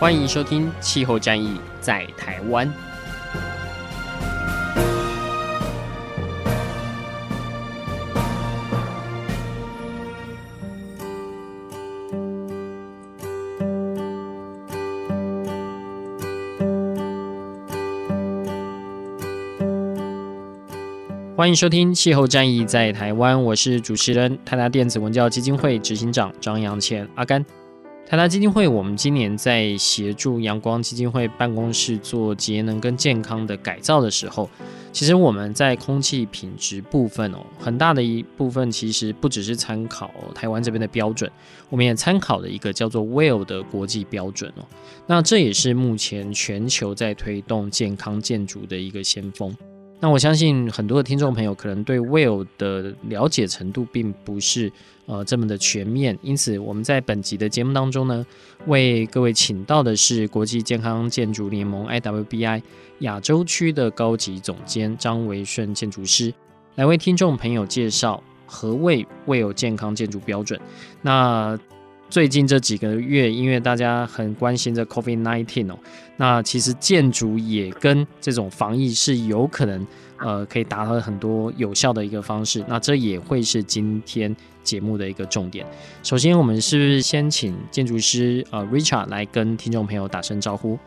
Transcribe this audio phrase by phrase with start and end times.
[0.00, 2.68] 欢迎收听《气候战役在台湾》。
[21.36, 27.63] 欢迎收听《气候战役在台湾》，我是主持人泰达电子文教基金会执行长张扬前阿甘。
[28.06, 34.48] 台达基金会，我们今年在协助阳光基金会办公室做节能跟健康的改造的时候，
[34.92, 41.28] 其实我们在空气品质部分哦，很大的一部分其实不只是参考台湾这边的标准，
[41.70, 44.64] 我们也参考了一个叫做 WELL 的国际标准哦。
[45.06, 49.56] 那这也是目前全球在推动健康建筑的一个先锋。
[50.04, 54.70] 那我相信很多的听众朋友可能对 WELL 的了解程度并不是
[55.06, 58.26] 呃这么的全面，因此我们在本集的节目当中呢，
[58.66, 62.62] 为各位请到的是国际健康建筑联盟 IWBI
[62.98, 66.34] 亚洲区的高级总监张维顺建筑师，
[66.74, 70.60] 来为听众朋友介绍何谓 WELL 健康建筑标准。
[71.00, 71.58] 那
[72.10, 75.78] 最近这几个月，因为大家很关心这 COVID-19 哦，
[76.16, 79.84] 那其实建筑也跟这种防疫是有可能，
[80.18, 82.64] 呃，可以达到很多有效的一个方式。
[82.68, 85.66] 那这也会是今天节目的一个重点。
[86.04, 90.78] 首先，我们是不是先请建筑师呃 Richard 来跟听众朋友打声招呼？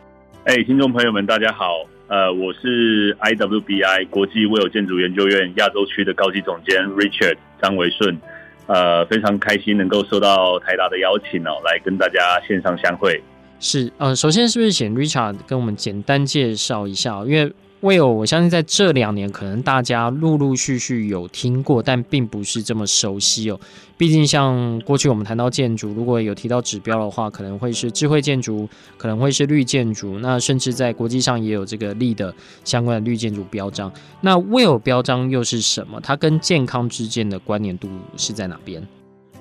[0.45, 1.73] 哎，听众朋友们，大家好，
[2.07, 8.17] 呃，我是 IWBI 国际 WELL 建筑研究院亚洲区的高级总监 Richard 张维顺。
[8.67, 13.21] 呃，非常开心能够受到台大的邀请哦，来跟大家线上相会。
[13.59, 17.23] 是，呃，首先是不是请 Richard 跟我们简单介绍一下？
[17.25, 17.51] 因为
[17.81, 23.59] Will，我相信在这两年可能大家陆陆续续有听过，但并不是这么熟悉哦。
[23.97, 28.67] 毕竟像过去我们谈到建筑，如果有提到指标的话，可能会是智慧建筑，
[28.97, 32.33] 可能会是绿建筑，那甚至在国际上也有这个 LEED 的
[32.63, 33.91] 相关的绿建筑标章。
[34.21, 35.99] 那 Will 标章又是什么？
[36.01, 38.85] 它跟健康之间的关联度是在哪边？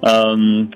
[0.03, 0.71] 嗯。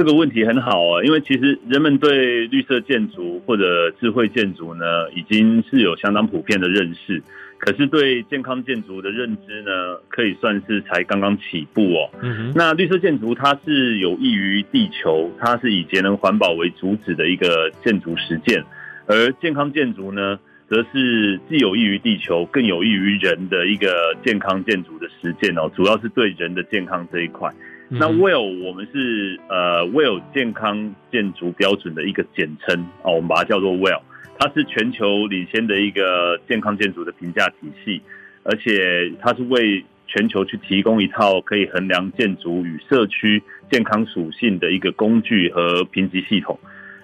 [0.00, 7.22] 这个问题很好啊，因为其实人们对绿色建筑或者智慧建筑呢，已经是有相当普遍的认识。
[7.58, 12.08] 可是对健康建筑的认知呢，可以算是才刚刚起步哦。
[12.22, 12.50] 嗯。
[12.54, 18.64] 那绿色建筑它是有益于地球，它是以节能环保为主旨的一个建筑实践，
[19.06, 25.70] 而健康建筑呢，则是既有益于地球，更有益于人的一个健康建筑的实践哦。
[25.76, 27.52] 主要是对人的健康这一块。
[27.92, 34.00] 那 WELL 我们是呃 WELL 健康建筑标准的一个简称哦，我们把它叫做 WELL，
[34.38, 38.00] 它是全球领先的一个健康建筑的评价体系，
[38.44, 43.42] 而且它是为全球去提供一套可以衡量建筑与社区
[43.72, 46.56] 健康属性的一个工具和评级系统。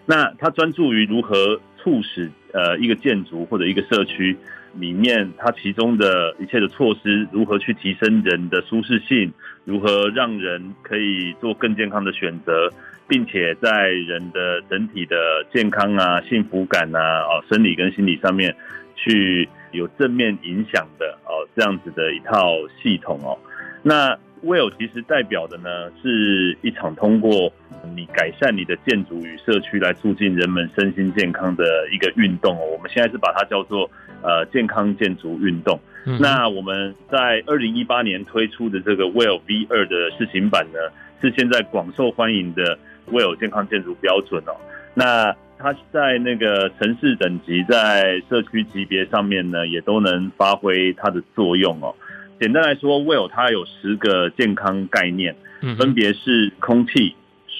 [0.06, 4.36] 那它专注于如何促使呃一个建筑或者一个社区
[4.78, 9.32] 里面它其中的一切的措施如何去提升人的舒适性。
[9.64, 12.70] 如何让人可以做更健康的选择，
[13.08, 18.54] 并且在人的整体的健康啊、幸福感啊、哦、生理跟心理上面，
[18.94, 23.36] 去有正面影响的哦，这样子的一套系统哦。
[23.82, 27.52] 那 WELL 其实代表的呢，是一场通过
[27.94, 32.64] 你改善你的建筑与社区来促进人们身心健康的一个运动哦。
[32.72, 33.90] 我们现在是把它叫做
[34.22, 35.78] 呃健康建筑运动。
[36.20, 40.78] 那我们在二零一八年推出的这个 WELL V 二的试行版呢，
[41.20, 42.78] 是现在广受欢迎的
[43.10, 44.54] WELL 健康建筑标准哦。
[44.94, 51.92] 那它在那个城市等级、在社区级别上面呢，也都能发挥它的作用哦。
[52.38, 55.34] 简单来说，WELL 它有十个健康概念，
[55.76, 57.16] 分别是空气、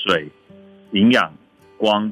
[0.07, 0.29] 水、
[0.93, 1.33] 营养、
[1.77, 2.11] 光、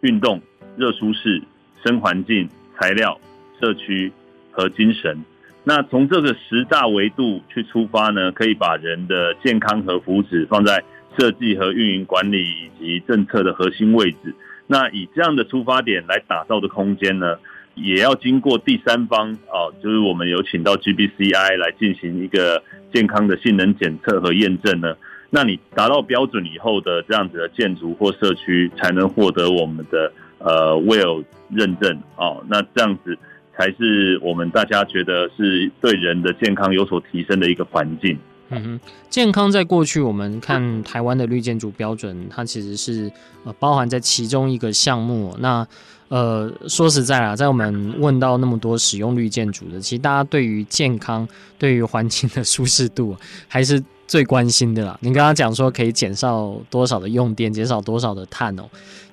[0.00, 0.40] 运动、
[0.76, 1.42] 热舒适、
[1.84, 2.48] 生环境、
[2.78, 3.20] 材料、
[3.60, 4.12] 社区
[4.52, 5.18] 和精神。
[5.64, 10.82] 那从这个十大维度去出发呢，可以把人的健康和福祉放在
[11.18, 14.34] 设计和运营管理以及政策的核心位置。
[14.66, 17.36] 那以这样的出发点来打造的空间呢，
[17.74, 22.62] 也要经过第三方啊，就是我们有请到 GBCI 来进行一个
[22.92, 24.96] 健康的性能检测和验证呢，
[25.30, 32.42] 那你达到标准以后的这样子的建筑或社区，才能获得我们的呃 WELL 认证哦。
[32.48, 33.16] 那这样子
[33.56, 38.16] 才是我们大家觉得是对人的健康有所提升的一个环境。
[38.50, 38.80] 嗯哼，
[39.10, 43.12] 健康在过去我们看台湾的绿建筑标准，它其实是
[43.44, 45.36] 呃包含在其中一个项目。
[45.38, 45.66] 那
[46.08, 51.28] 呃说实在啊，在我们问到那么多使用绿建筑的，其实大家对于健康、
[51.58, 53.14] 对于环境的舒适度
[53.46, 54.98] 还是最关心的啦。
[55.00, 58.64] 你刚刚讲说可以减少多少的用电，减少多少的碳哦。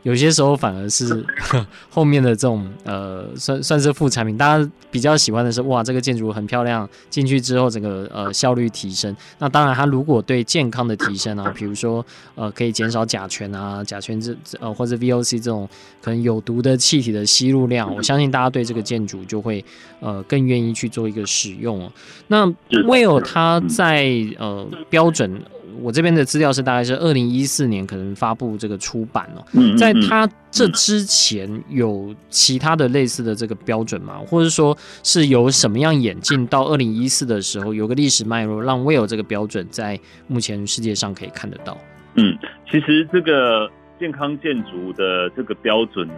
[0.06, 1.26] 有些时候反而是
[1.90, 4.38] 后面的这种呃，算算是副产品。
[4.38, 9.16] 大家比较喜欢的是，哇，这个建筑很漂亮，进去之后整个呃效率提升。
[9.40, 12.06] 那当然，它如果对健康的提升啊， 比如说
[12.36, 15.68] 呃可以减少甲醛啊，甲醛这呃或者 VOC 这种
[16.04, 19.66] 可能有毒的气体的吸入量，我相信大家对这个建筑就会
[20.02, 21.92] 呃更愿意去做一个使用哦。
[22.28, 24.06] 那 Will 它在
[24.38, 25.42] 呃标准。
[25.82, 29.44] 我这边的资料是大概是二零一四年可能发布这个出版哦，
[29.78, 34.20] 在它这之前有其他的类似的这个标准吗？
[34.28, 41.78] 或者说是有什么样演进到二零一四的时候有个历史脉络，让 Will 这个标准在目前世界上可以看得到？
[42.16, 42.38] 嗯，
[42.72, 43.70] 其实这个
[44.00, 46.16] 健康建筑的这个标准呢。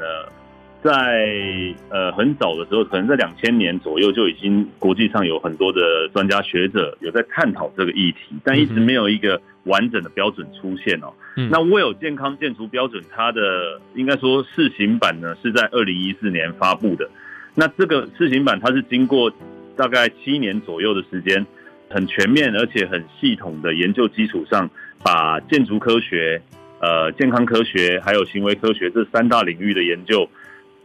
[0.88, 11.12] 在呃很早的时候，可能在两千年左右就已经国际上有很多的专家学者有在探讨这个议题，但一直没有一个完整的标准出现哦。
[11.36, 17.10] 嗯、那 WELL 健康建筑标准，它的应该说试行版呢是在二零一四年发布的。
[17.54, 19.30] 那这个试行版它是经过
[19.76, 21.46] 大概七年左右的时间，
[21.90, 24.70] 很全面而且很系统的研究基础上，
[25.04, 26.42] 把建筑科学、
[26.80, 30.30] 呃健康科学还有行为科学这三大领域的研究。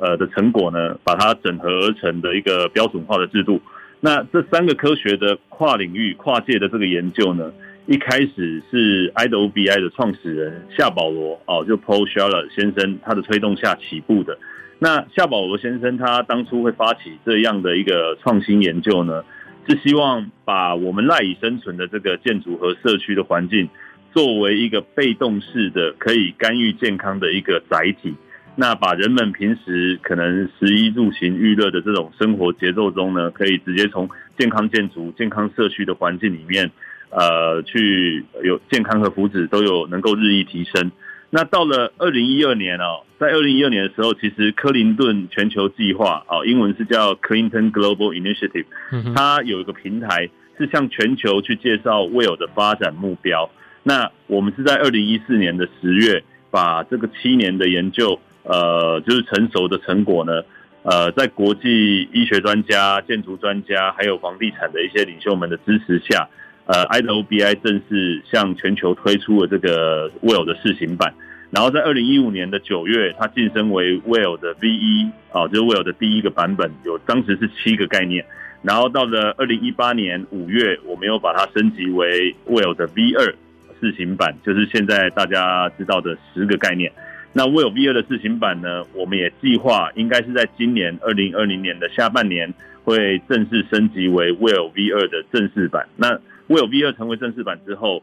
[0.02, 3.62] 呃的成果呢，把它整合而成的一个标准化的制度。
[4.00, 7.52] 那这三个科学的跨领域、跨界的这个研究呢，
[7.86, 14.36] 一开始是 IWBI 的创始人夏保罗哦，就 Paul Schuler 先生他的推动下起步的。
[14.80, 19.22] 那夏保罗先生他当初会发起这样的一个创新研究呢，
[19.68, 23.68] 是希望把我们赖以生存的这个建筑和社区的环境，
[24.12, 28.12] 作为一个被动式的可以干预健康的一个载体。
[28.54, 34.06] 那把人们平时可能食衣住行娱乐的这种生活节奏中呢，可以直接从
[34.38, 36.70] 健康建筑、健康社区的环境里面，
[37.08, 40.92] 呃，去有健康和福祉都有能够日益提升。
[41.30, 48.66] 那到了二零一二年哦，在二零一二年的时候，其实克林顿全球计划哦，英文是叫 Clinton Global Initiative，
[49.14, 50.28] 它有一个平台
[50.58, 53.48] 是向全球去介绍 WELL 的发展目标。
[53.82, 58.20] 那我们是在二零一四年的十月，把这个七年的研究。
[58.44, 60.42] 呃，就是成熟的成果呢，
[60.82, 66.28] 呃，在国际医学专家、建筑专家，还有房地产的一些领袖们的支持下，
[66.66, 71.14] 呃，IWBI 正式向全球推出了这个 WELL 的试行版。
[71.50, 78.24] 然后在二零一五年的九月，它晋升为 WELL 的 V1，啊，就是 WELL 的第一个版本，有当时是七个概念。
[78.62, 83.34] 然后到了二零一八年五月，我们又把它升级为 WELL 的 V2
[83.80, 86.90] 试行版，就是现在大家知道的十个概念。
[87.34, 92.52] 那 Will V2 的试行版呢，我们也计划应该是在今年二零二零年的下半年
[92.84, 95.88] 会正式升级为 Will V2 的正式版。
[95.96, 96.14] 那
[96.48, 98.02] Will V2 成为正式版之后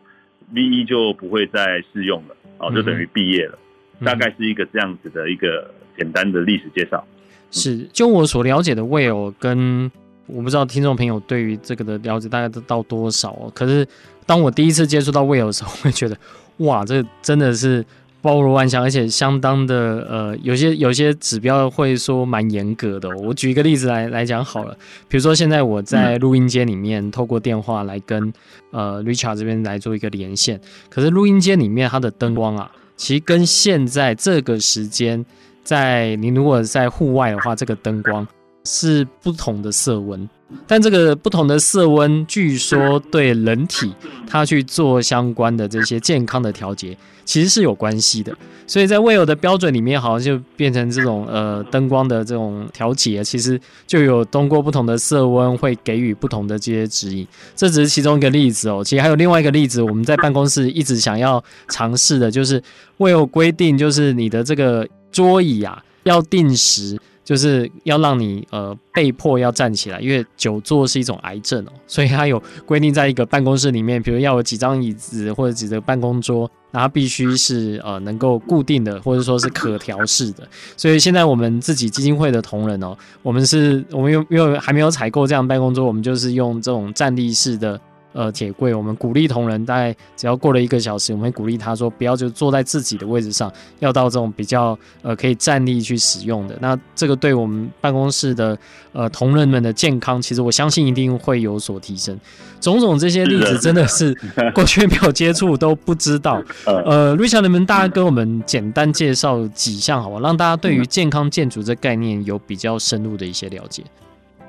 [0.52, 3.60] ，V1 就不会再适用了，哦，就等于毕业了。
[4.04, 7.06] 大概是一个这样子的一个简单的历史介绍。
[7.51, 9.92] 是，就我所了解的 Will 跟
[10.25, 13.51] 我不知道听众朋友对于这个的了解大概都到多少哦。
[13.53, 13.88] 可是
[14.25, 16.18] 当我第一次接触到 Will 的时候，我会觉得
[16.58, 17.86] 哇，这真的是。
[18.22, 23.16] 包罗万象，而且相当的呃，有些有些指标会说蛮严格的哦。
[23.24, 28.32] 我举一个例子来来讲好了，比如说现在我在录音间里面透过电话来跟
[28.72, 30.60] 呃 Richard 这边来做一个连线，
[30.90, 35.26] 可是录音间里面它的灯光啊，其实跟现在这个时间，
[35.64, 38.28] 在你如果在户外的话，这个灯光
[38.66, 40.30] 是不同的色温。
[40.65, 43.94] 但这个不同的色温，据说对人体
[44.27, 48.36] 它去做相关的这些健康的调节，其实是有关系的。
[48.65, 57.27] 所以在未有的标准里面，好像就变成这种呃灯光的这种调节，其实就有通过不同的色温会给予不同的这些指引。
[57.56, 62.62] 这只是其中一个例子哦，其实还有另外一个例子，我们在办公室一直想要尝试的，就是
[62.98, 67.00] 未有规定，就是你的这个桌椅啊要定时。
[67.29, 80.48] 就是要让你呃被迫要站起来，因为久坐是一种癌症哦，所以它有规定，在一个办公室里面，比如要有几张椅子或者几个办公桌，然后必须是呃能够固定的，或者说是可调式的。
[80.75, 87.79] 所以现在我们自己基金会的同仁哦，我们是我们又因为还没有采购这样办公桌，我们就是用这种站立式的
[88.13, 96.58] 呃铁柜，我们鼓励同仁大概只要过了一个小时，我们会鼓励他说不要就坐在自己的位置上，要到这种比较呃可以站立去使用的。
[96.60, 98.58] 那这个对我们办公室的
[98.94, 102.18] 呃同仁们的健康，其实我相信一定会有所提升。
[102.60, 104.13] 种种这些例子真的是
[104.54, 106.44] 过去没有接触都不知道。
[106.66, 113.84] 呃，Richard，能不能大家跟我们简单介绍几项好吧，让大家对于健康建筑这概念有比较深入的一些了解？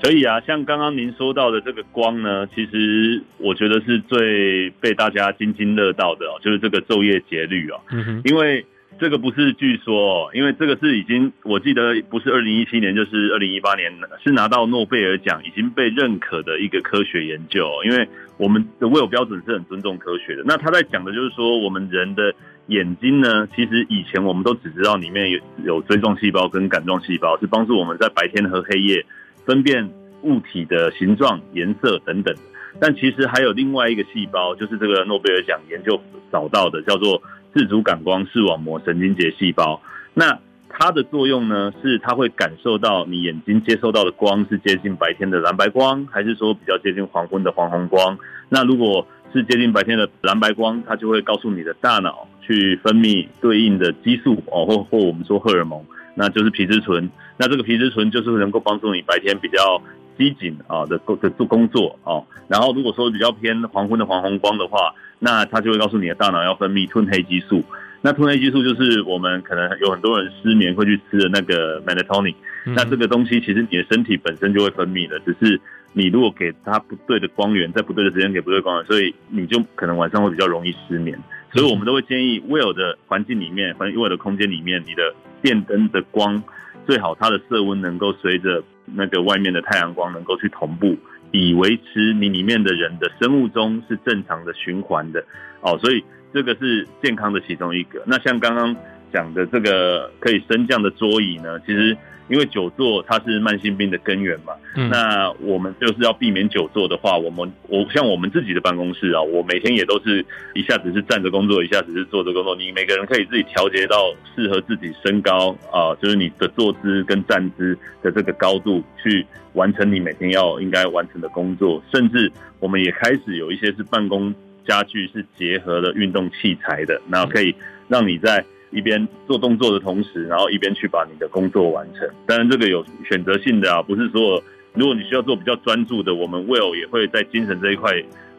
[0.02, 7.78] 可以啊，像刚刚您说到的这个光呢，其实我觉得是最被大家津津乐道的哦，就是这个昼夜节律哦。
[7.90, 8.64] 嗯哼，因为
[8.99, 13.92] 这个不是据说哦，因为这个是已经我记得不是二零一七年就是二零一八年
[14.25, 17.85] 是拿到诺贝尔奖，已经被认可的一个科学研究哦。
[17.85, 22.35] 因为我们的 WELL 标准是很尊重科学的，那他在讲的就是说，我们人的
[22.69, 29.04] 眼睛呢，其实以前我们都只知道里面有有锥状细胞跟感状细胞，是帮助我们在白天和黑夜。
[29.50, 29.90] 分辨
[30.23, 32.33] 物体的形状、颜色等等，
[32.80, 37.21] 但其实还有另外一个细胞，就是这个诺贝尔奖研究找到的，叫做
[37.52, 39.83] 自主感光视网膜神经节细胞。
[40.14, 40.38] 那
[40.69, 48.16] 它的作用呢，是它会感受到你眼睛接收到的光是接近白天的蓝白光，还是说比较接近黄昏的黄红光。
[48.49, 55.85] 那如果是接近白天的蓝白光，它就会告诉你的大脑去分泌对应的激素哦，或或我们说荷尔蒙。
[56.14, 59.83] 那就是皮质醇，那这个皮质醇就是能够帮助你白天比较
[60.19, 62.25] 机警啊的工的做工作哦。
[62.49, 67.62] 然后如果说比较偏黄昏的黄红光的话，那它就会告诉你的大脑要分泌褪黑激素。
[68.02, 72.35] 那褪黑激素就是我们可能有很多人失眠会去吃的那个 melatonin。
[72.64, 75.61] 那这个东西其实你的身体本身就会分泌的，只是
[75.93, 81.19] 你如果给它不对的光源，在不对的时间给不对光源，所以你就可能晚上会比较容易失眠。
[81.52, 86.42] 所以我们都会建议 w i l l 的环境里面，环境 WELL 的空间里面，你的电灯的光
[86.87, 90.97] 最好它的色温能够随着那个外面的太阳光能够去同步，
[91.32, 95.25] 以维持你里面的人的生物钟是正常的循环的
[95.61, 95.78] 哦。
[95.78, 98.02] 所以这个是健康的其中一个。
[98.06, 98.75] 那像刚刚
[99.12, 101.97] 讲的这个可以升降的桌椅呢，其实。
[102.30, 112.54] 因为久坐它是慢性病的根源嘛，嗯，那我们就是要避免久坐的话，我们我像我们自己的办公室啊，我每天也都是一下子是站着工作，一下子是坐着工作。
[112.54, 121.82] 你每个人可以自己调节到适合自己身高啊，就是你的坐姿跟站姿的这个高度，去完成你每天要应该完成的工作。
[121.92, 124.32] 甚至我们也开始有一些是办公
[124.64, 127.52] 家具是结合了运动器材的，然后可以
[127.88, 128.44] 让你在。
[128.71, 132.09] 一边做动作的同时，然后一边去把你的工作完成。
[132.27, 134.43] 当然，这个有选择性的啊，不是说
[134.75, 137.93] 如果你需要做比较专注的，我们 Will 也会在精神这一块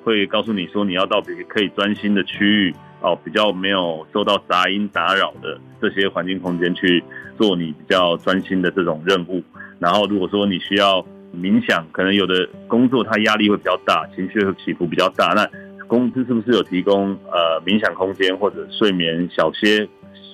[0.03, 7.03] 会告诉你说，你要到比可以专心的区域哦，比较没有受到杂音打扰的这些环境空间去
[7.37, 9.43] 做你比较专心的这种任务。
[9.79, 15.47] 然后，如果说你需要冥想，可能有的工作它压力会比较大，情绪会起伏比较大，那
[15.87, 19.87] 公司是不是有提供呃冥想空间或者睡眠小歇？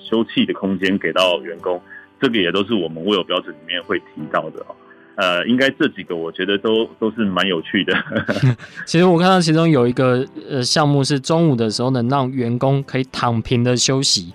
[0.08, 1.80] 休憩的空间给到员工，
[2.20, 4.74] 这个也都是我们 Will 标准里面会提到的哦。
[5.16, 7.92] 呃，应该这几个我觉得都都是蛮有趣的。
[8.86, 14.32] 其实我看到其中有一个呃项目是中午的时候能让员工可以躺平的休息。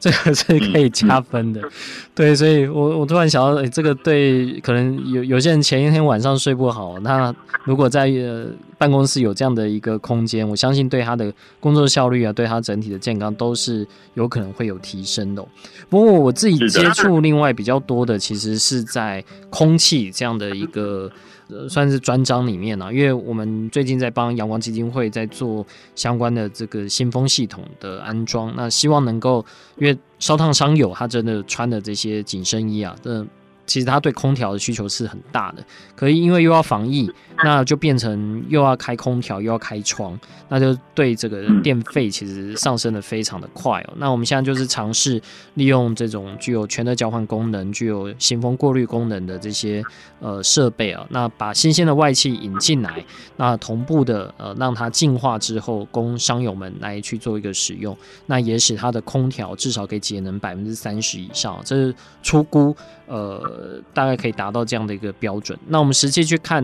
[0.00, 1.60] 这个是可以加分的，
[2.14, 8.46] 对，所以我我突然想到，诶，这个对，可能有有些人前一天晚上睡不好，那如果在呃
[8.78, 15.44] 办公室有这样的一个空间，我相信对他的工作效率啊，对他整体的健康都是有可能会有提升的。
[15.88, 21.10] 不过我自己接触另外比较多的，其实是在空气这样的一个。
[21.68, 29.44] 算是专章里面了，因为我们最近在帮阳光基金会在做相关的这个新风系统的安装，那希望能够，
[29.76, 33.26] 因为烧烫伤友他真的穿的这些紧身衣啊，这。
[33.66, 35.62] 其实他对空调的需求是很大的，
[35.94, 37.06] 可以因为又要防疫，
[37.44, 40.18] 那就变成又要开空调又要开窗，
[40.48, 43.94] 那就对这个电费其实上升的非常的快哦。
[43.96, 45.20] 那我们现在就是尝试
[45.54, 49.82] 利用这种具有全热交换功能、具有新风过滤功能的这些
[50.20, 53.04] 呃设备啊，那把新鲜的外气引进来，
[53.36, 62.76] 那同步的呃让它净化之后，供商友们来去做一个使用，那也使它的空调至少可以节能百分之三十以上，这是初估。
[63.10, 65.58] 呃，大概可以达到这样的一个标准。
[65.68, 66.62] 那我们实际去看，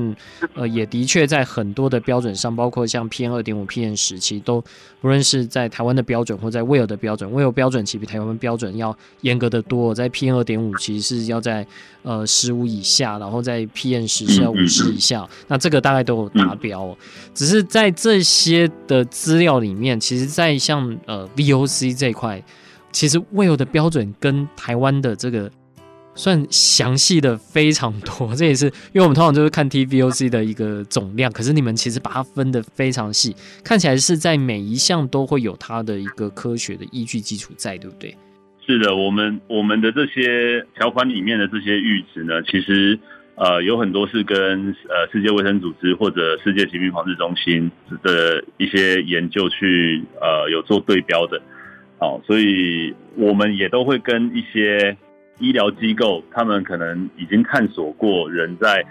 [0.52, 4.60] 呃，也的确在很多的标准上，包括像 PM 二点五、PM 十，其实都
[5.00, 9.94] 不论是在台湾的标准或在 WELL 的标准，WELL 标准其实比台湾标准要严格的多。
[9.94, 11.66] 在 PM 二点五，其实是要在
[12.02, 15.28] 呃十五以下，然后在 PM 十是要五十以下。
[15.48, 16.96] 那这个大概都有达标。
[17.34, 22.42] 只是在这些的资料里面，其实，在像呃 VOC 这一块，
[22.92, 25.50] 其实 WELL 的标准跟台湾的这个。
[26.14, 28.34] 算详细的非常多。
[28.34, 38.16] 这也是因为我们通常就是看 TVOC 的一个总量，可是你们其实把它分的非常细，看起来是在每一项都会有它的一个科学的依据基础在，对不对？
[38.66, 42.98] 是的，我们我们的这些条款里面的这些阈值呢，其实
[43.34, 47.70] 呃有很多是跟呃世界卫生组织或者世界疾病防治中心
[48.02, 51.42] 的一些研究去呃有做对标的，
[51.98, 54.96] 好，所以我们也都会跟一些
[55.38, 58.84] 医疗机构，他们可能已经探索过人在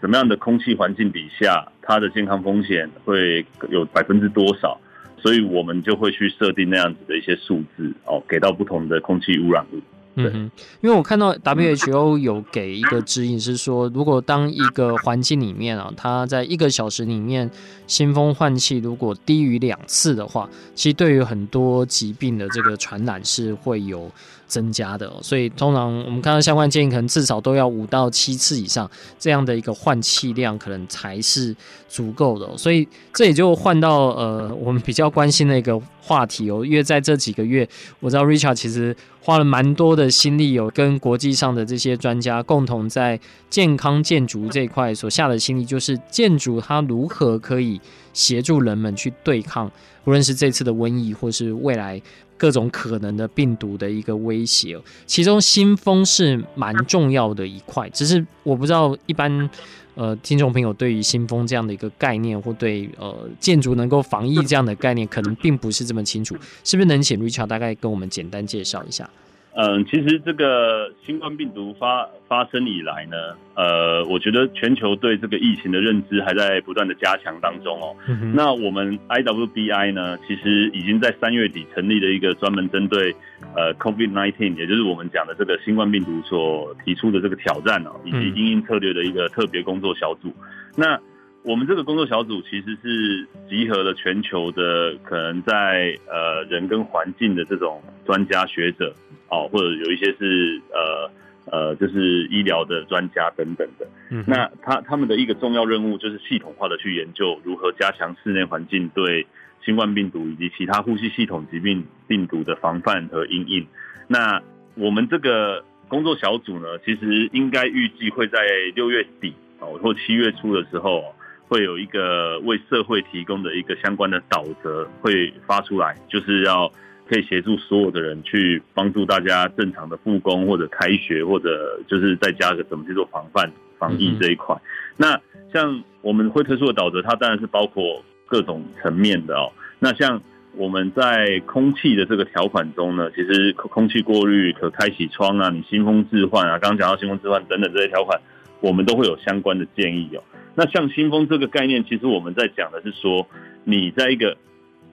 [0.00, 4.78] 什么样的空气环境底下，他的健康风险会有百分之多少。
[5.22, 9.78] 所以我们就会去设定那样子的一些数字哦，给到不同的空气污染物。
[10.14, 17.48] 嗯哼，因为我看到 WHO 有给一个指引，是说如果当一个环境里面啊，它在一个小时里面
[17.86, 24.10] 新风换气如果低于两次的话，其实对于很多疾病的这个传染是会有
[24.50, 31.54] 增加的，所以通常我们看到相关建议，可能至少都要五到七次以上这样的一个换气量，可能才是
[31.88, 32.58] 足够的。
[32.58, 37.66] 所以这也就换到呃我们比较关心的一个话题哦，因为在这几个月，
[38.00, 47.80] 我知道 Richard 其实花了蛮多的心力，有跟国际上的这些专家共同在健康建筑这一块所下的心力，就是建筑它如何可以
[48.12, 49.70] 协助人们去对抗，
[50.04, 52.02] 无论是这次的瘟疫，或是未来。
[52.40, 57.86] 各种可能的病毒的一个威胁，其中新风是蛮重要的一块。
[57.90, 59.50] 只是我不知道一般
[59.94, 66.34] 呃听众朋友对于新风这样的一个概念，或对呃建筑能够防疫这样的概念，可能并不是这么清楚。
[66.64, 69.10] 是不是能请 Richard 大概跟我们简单介绍一下？
[69.52, 73.16] 嗯，其实这个新冠病毒发发生以来呢，
[73.56, 77.96] 呃，我觉得全球对这个疫情的认知还在不断的加强当中哦。
[78.08, 83.12] 嗯、那我们 IWBI 呢，其实已经在三月底成立了一个专门针对
[83.56, 90.28] 呃 COVID-19，也就是我们讲的这个新冠病毒所提出的这个挑战哦，以及应应策略的一个特别工作小组。
[90.28, 90.44] 嗯、
[90.76, 91.00] 那
[91.42, 98.94] 我们这个工作小组其实是集合了全球的可能在呃人跟环境的这种专家学者。
[99.30, 101.10] 哦，或者有一些是呃
[101.46, 103.86] 呃，就是医疗的专家等等的。
[104.10, 109.26] 嗯，那他他们的一个重要任务就是系统化的去研究如何加强室内环境对
[109.64, 113.66] 新冠病毒以及其他呼吸系统疾病病毒的防范和应应。
[114.08, 114.42] 那
[114.74, 118.38] 我们这个工作小组呢，其实应该预计会在
[118.74, 121.14] 六月底哦或七月初的时候，
[121.48, 126.70] 会有一个为社会提供的一个相关的导则会发出来，就是要。
[127.10, 134.56] 可以协助所有的人去帮助大家正常的复工或者开学，或者就是在家的怎么去做防范防疫这一块。
[134.96, 135.20] 那
[135.52, 139.50] 像我们会推出的导则，它当然是包括各种层面的哦。
[139.80, 140.22] 那像
[140.54, 148.20] 我们在空气的这个条款中呢，其实空气过滤、可开启窗啊、你新风置换啊，刚刚讲到新风置换等等这些条款，
[148.60, 150.22] 我们都会有相关的建议哦。
[150.54, 153.26] 那像新风这个概念，其实我们在讲的是说，
[153.64, 154.36] 你在一个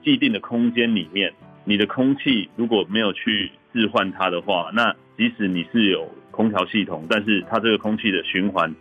[0.02, 1.32] 既定的空间里面。
[1.68, 8.74] 你的空气如果没有去置换它的话，那即使你是有空调系统，但是它这个空气的循环，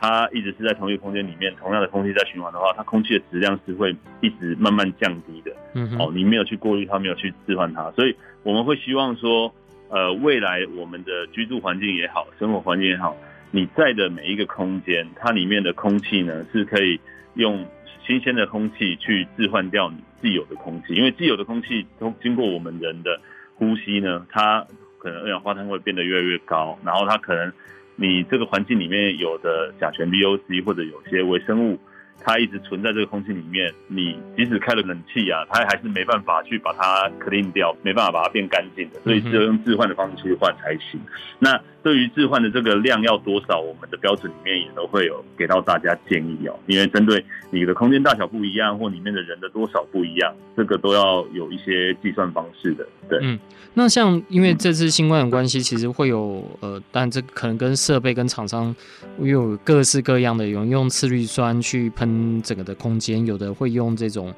[0.00, 5.54] 它一直是在同一个空间里面，同样的空气在循环的话，它空气的质量是会一直慢慢降低的。
[5.74, 9.52] 嗯哼，哦，你没有去过滤它，没有去置换它，所以我们会希望说，
[9.90, 13.14] 呃，未来我们的居住环境也好，生活环境也好，
[13.50, 16.98] 你在的每一个空间，它里面的空气呢是可以
[17.34, 17.62] 用。
[18.06, 23.20] 新鲜的空气去置换掉你既有的空气，因为既有的空气通经过我们人的
[23.54, 24.66] 呼吸呢，它
[24.98, 27.52] 可能二氧化碳会变得越来越高，然后它可能
[27.96, 31.78] 你这个环境里面有的甲醛 VOC 或者有些微生物。
[32.24, 41.00] 它一直存在这个空气里面，你即使开了冷气啊，它还是没办法去把它 clean 掉，没办法把它变干净的，所以只有用置换的方式去换才行。
[41.40, 46.58] 那对于置换的这个量要多少，我们的标准里面也都会有给到大家建议哦。
[46.66, 52.86] 因为针对你的空间大小不一样，或里面的人的多少不一样，这个都要有一些计算方式的。
[53.08, 53.38] 对，嗯，
[53.74, 58.74] 那像因为这次新冠的关系，其实会有呃，但这可能跟设备跟厂商
[59.18, 62.40] 又有各式各样的，有人用次氯酸去喷。
[62.42, 64.34] 整个的空间，有的会用这种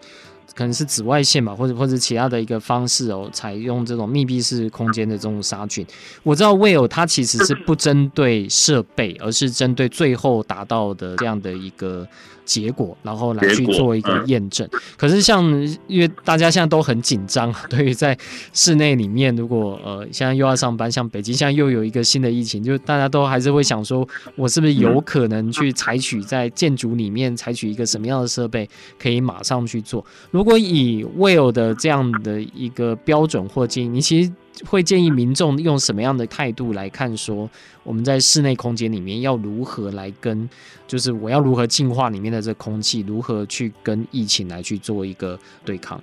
[0.55, 5.87] 可能是紫外线吧，或者或者其他的一个方式哦，采用这种密闭式空间的这种杀菌。
[6.23, 12.07] 我知道 Well 它其实是不针对设备，而是针对最后达到的这样的一个。
[12.45, 14.69] 结果，然后来去做一个验证。
[14.97, 15.45] 可是像
[15.87, 18.17] 因为大家现在都很紧张， 对于在
[18.53, 30.05] 室内里面，如果呃现在又要上班，像北京现在又有一个新的疫情，就大家都还是会想说，我是不是有可能去采取在建筑里面采取一个什么样的设备，可以马上去做？
[30.31, 34.33] 如果以 Will 的这样的一个标准或建议，你其实
[34.69, 37.17] 会建议民众用什么样的态度来看？
[37.17, 37.49] 说
[37.83, 40.49] 我们在室内空间里面要如何来跟，
[40.87, 46.01] 就是我要如何净化里面的这空气，如何去跟疫情来去做一个对抗？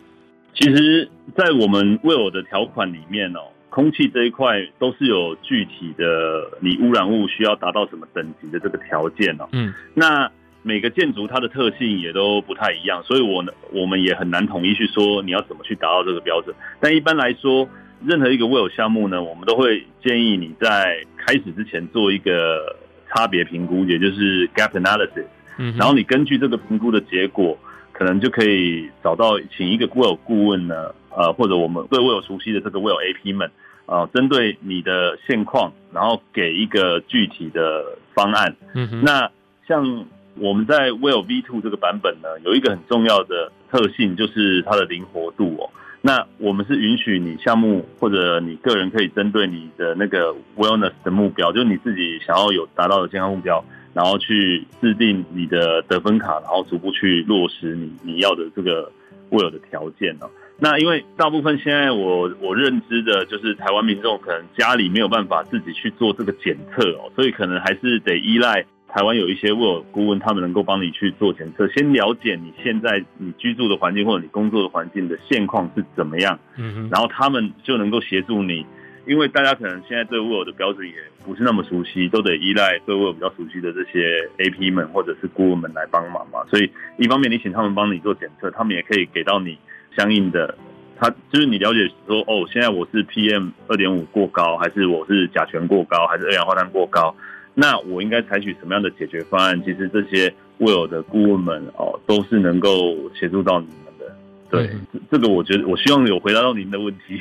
[0.54, 9.48] 其实，在我们 WELL 的条款里面哦，空气这一块都是有具体的，你污染物需要达到什么等级的这个条件哦。
[9.52, 10.30] 嗯，那
[10.62, 16.56] 每个建筑它的特性也都不太一样，所以我呢，我们也很难统一去说你要怎么去达到这个标准。
[16.80, 17.68] 但一般来说，
[18.06, 22.76] 任何一个 Will 项目呢，我们都会建议你在开始之前做一个
[23.10, 25.26] 差别评估，也就是 Gap Analysis。
[25.58, 27.58] 嗯，然后你根据这个评估的结果。
[27.94, 33.52] 可能就可以找到请一个 Will 顾问呢，呃，或者我们对 Will 熟悉的这个 Will AP 们，
[33.86, 38.56] 呃，针对你的现况，然后给一个具体的方案。
[38.74, 39.04] 嗯哼。
[39.04, 39.30] 那
[39.68, 40.08] 像
[40.40, 45.70] 我们在 Will V2 这个版本呢，有一个很重要的特性，就是它的灵活度哦。
[46.02, 53.64] 那我们是允许你项目或者你个人可以针对你的那个 Wellness 的目标，就是你自己想要有达到的健康目标。
[53.94, 58.90] 然后去制定你的得分卡，然后逐步去落实你你要的这个
[59.30, 60.30] WELL 的条件哦。
[60.58, 78.66] 那因为大部分现在我我认知的就是台湾民众可能家里没有办法自己去做这个检测哦，所以可能还是得依赖台湾有一些 WELL 顾问，他们能够帮你去做检测，先了解你现在你居住的环境或者你工作的环境的现况是怎么样，嗯哼，然后他们就能够协助你。
[79.08, 80.94] 因为大家可能现在对 WELL 的标准也
[81.26, 86.44] 不是那么熟悉，都得依赖对 WELL 比较熟悉的这些 AP 们或者是顾问们来帮忙嘛。
[86.50, 89.58] 所以一方面你请他们帮你做检测，他们也可以给到你
[89.98, 90.56] 相应的，
[91.00, 97.16] 他就是你了解说哦，现在我是 PM 二点五过高，还是我是甲醛过高，还是二氧化碳过高？
[97.54, 99.62] 那我应该采取什么样的解决方案？
[99.64, 104.16] 其实这些 Will 的顾问们哦，都是能够协助到你们的。
[104.50, 104.70] 对，
[105.10, 107.20] 这个我觉得我希望有回答到您的问题。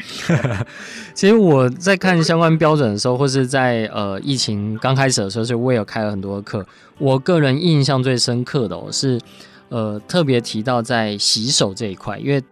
[1.15, 6.67] 其实我在看相关标准的时候，或是在呃疫情刚开始的时候，所以我也有开了很多课。
[6.99, 9.21] 我个人印象最深刻的，哦，是
[9.69, 12.43] 呃特别提到在洗手这一块，因为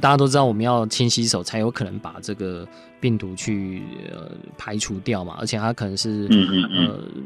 [0.00, 2.66] 大家都知道我们要勤洗手，才有可能把这个。
[3.00, 6.26] 病毒去呃排除掉嘛，而且它可能是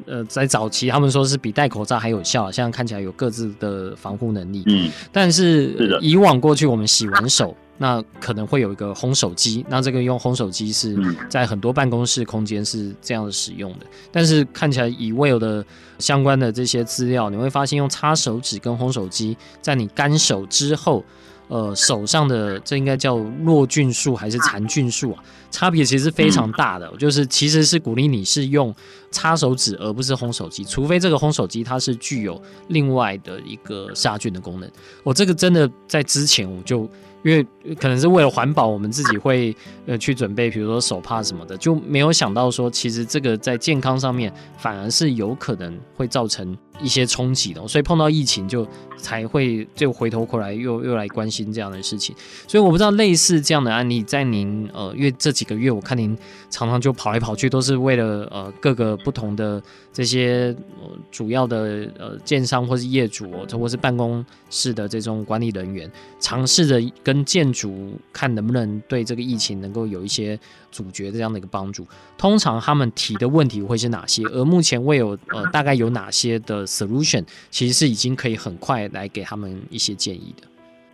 [0.07, 4.65] 呃呃在早期他们说是比戴口罩还有效，现在看起来有各自的防护能力。
[4.67, 10.99] 嗯，但是以往过去我们洗完手，那可能会有一个烘手机，那这个用烘手机是
[11.31, 13.87] 在很多办公室空间是这样的使用的。
[14.11, 15.65] 但是看起来以 Will 的
[16.01, 21.05] 相关的这些资料，你会发现用擦手指跟烘手机，在你干手之后。
[21.49, 25.23] 呃，手上的这应该叫弱菌素还是残菌素啊？
[25.51, 28.75] 差别其实是非常大的，嗯、就是其实是鼓励你是用
[29.11, 34.71] 擦手指而不是烘手机，除非这个烘手机它是具有另外的一个杀菌的功能。
[35.03, 36.89] 我这个真的在之前我就。
[37.25, 39.55] 因为可能是为了环保，我们自己会
[39.87, 52.15] 呃去准备，比如说手帕什么的，就没有想到说，其实这个在健康上面反而是有可能会造成一些冲击的，所以碰到疫情就才会就回头过来又又来关心这样的事情。
[52.47, 56.17] 所以我不知道类似这样的案例，在您呃，因为这几个月我看您
[56.51, 59.63] 常常就跑来跑去，都是为了呃各个不同的
[59.93, 66.79] 这些、呃、主要的呃建商或是业主，或是办公室的这种管理人员，尝试着。
[67.03, 70.39] 跟建筑看能不能对这个疫情能够有一些
[70.71, 71.87] 主角这样的一个帮助。
[72.17, 74.23] 通常他们提的问题会是哪些？
[74.25, 80.47] 而目前未有呃大概有哪些的 solution，其实是已经可以很快来给他们一些建议的。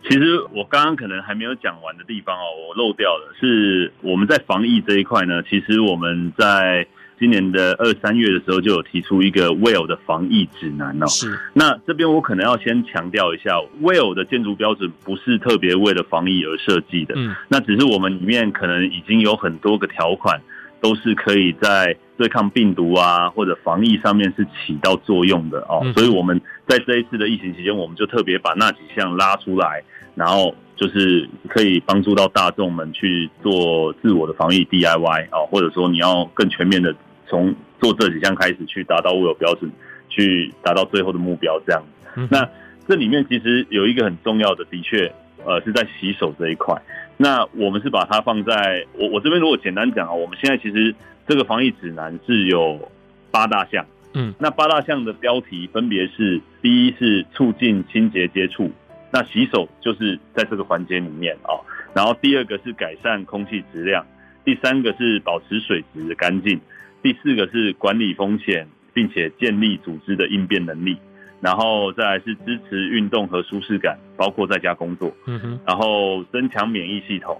[0.07, 6.87] 其实我刚刚可能还没有讲完的地方哦，我漏掉了，是我们在防疫这一块呢，其实我们在。
[7.19, 11.07] 今年的二三月的时候，就有提出一个 WELL 的防疫指南哦。
[11.07, 11.37] 是。
[11.53, 17.13] 那这边我可能要先强调一下，WELL 的建筑标准不是特别为了防疫而设计的。
[17.17, 17.35] 嗯。
[17.47, 20.41] 那只是我们里面可能已经有很多个条款，
[20.81, 25.85] 都是可以在对抗病毒啊或者防疫上面是起到作用的哦。
[25.95, 29.83] 所以我们在这一次的疫情期间，我们就特别把那几项拉出来，
[30.15, 36.95] 然后就是可以帮助到大众们去做自我的防疫 DIY 啊，或者说你要更全面的。
[37.27, 39.71] 从做这几项开始去达到 WELL 标准，
[40.09, 41.83] 去达到最后的目标，这样。
[42.29, 42.47] 那
[42.87, 45.11] 这里面其实有一个很重要的，的确，
[45.43, 46.79] 呃，是在洗手这一块。
[47.17, 50.93] 那我们是把它放在我我这边，如果简单讲啊，我们现在其实
[51.27, 52.91] 这个防疫指南是有
[53.31, 53.83] 八大项。
[54.13, 58.71] 嗯，那八大项的标题分别是：第一是促进清洁接触，
[59.11, 61.55] 那洗手就是在这个环节里面啊。
[61.93, 64.05] 然后第二个是改善空气质量，
[64.43, 66.59] 第三个是保持水质的干净。
[67.01, 70.97] 第四个是管理风险，并且建立组织的应变能力，
[71.39, 75.15] 然后再来是支持运动和舒适感，包括在家工作。
[75.27, 77.39] 嗯哼，然后增强免疫系统，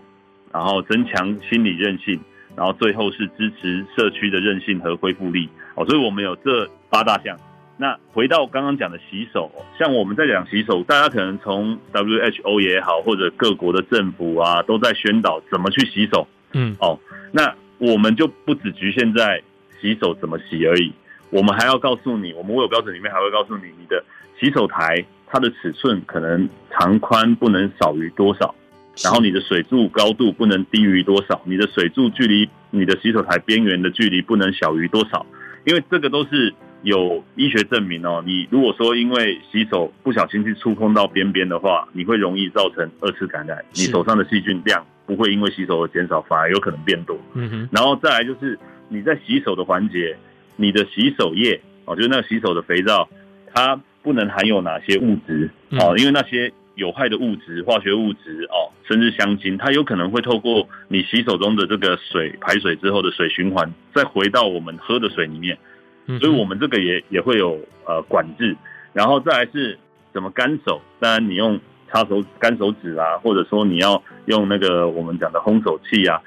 [0.53, 2.19] 然后增强心理韧性，
[2.55, 7.37] 然后最后是支持社区的韧性和恢复力哦，所以我们有这八大项。
[7.77, 16.25] 那回到刚刚讲的洗手，像我们在讲洗手，大家可能从 WHO 也好，或者各国的政府啊，都在宣导怎么去洗手。
[16.53, 16.97] 嗯，哦，
[17.33, 19.43] 那我们就不只局限在
[19.81, 20.93] 洗手怎么洗而已，
[21.31, 24.01] 我们还要告诉你，我们卫有标准里面还会告诉你，你的
[24.39, 28.55] 洗手台它的尺寸可能长宽不能少于多少，
[29.03, 35.25] 然后你的水柱高度不能低于多少，你的水柱距离你的洗手台边缘的距离不能小于多少，
[35.65, 36.53] 因为这个都是。
[36.83, 47.17] 有医学证明哦，你如果说因为洗手不小心去触碰到边边的话，你会容易造成二次感染，你手上的细菌量不会因为洗手而减少，反而有可能变多。
[47.33, 48.57] 嗯哼，然后再来就是
[48.87, 50.15] 你在洗手的环节，
[50.55, 53.09] 你的洗手液哦，就是那个洗手的肥皂，
[53.53, 65.57] 它不能含有哪些物质哦，因为那些有害的物质、化学物质哦，甚至香精，它有可能会透过你洗手中的这个水排水之后的水循环，再回到我们喝的水里面。
[66.05, 68.55] 所以，我们这个也也会有呃管制，
[68.93, 69.77] 然后再来是
[70.13, 70.79] 怎么干手。
[70.99, 71.59] 当然，你用
[71.91, 76.21] 擦手干手指啊，或者说你要用那个我们讲的烘手器啊。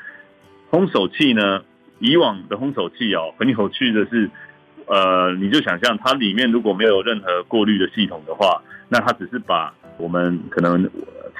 [0.70, 1.62] 烘手器呢，
[2.00, 4.28] 以往的烘手器哦，很有趣的是，
[4.86, 10.84] 呃，你就想象它里面如果没有任何过滤的系统的话，那它只是把我们可能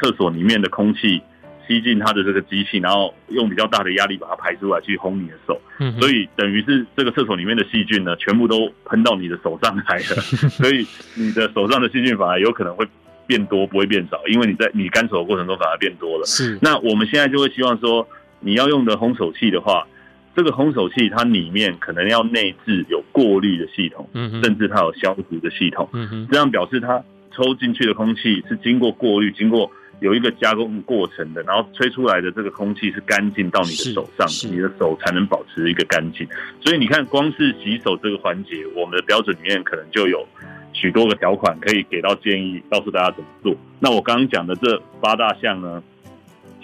[0.01, 1.21] 厕所里面的空气。
[1.69, 5.61] 吸进它的这个机器，然后用比较大的压力把它排出来，去烘你的手。
[5.79, 10.03] 嗯，所以等于是这个厕所里面的细菌呢，全部都喷到你的手上来了。
[10.49, 12.85] 所以你的手上的细菌反而有可能会
[13.27, 16.25] 变多，不会变少，因为你在你干手的过程中反而变多了。
[16.25, 16.59] 是。
[16.63, 18.09] 那我们现在就会希望说，
[18.41, 19.87] 你要用的烘手器的话，
[20.35, 29.71] 这个烘手器它里面可能要内置有过滤的系统，嗯，甚至它有消毒的系统，嗯，这样表示它抽进去的空气是经过过滤，经过。
[30.01, 36.27] 有一个加工过程的，然后吹出来的这个空气是干净到你的手上，你的手才能保持一个干净。
[36.61, 40.25] 所以你看，光是洗手这个环节，我们的标准里面可能就有
[40.73, 43.57] 许多个条款可以给到建议，告诉大家怎么做。
[43.81, 45.83] 那我刚刚讲的这八大项呢，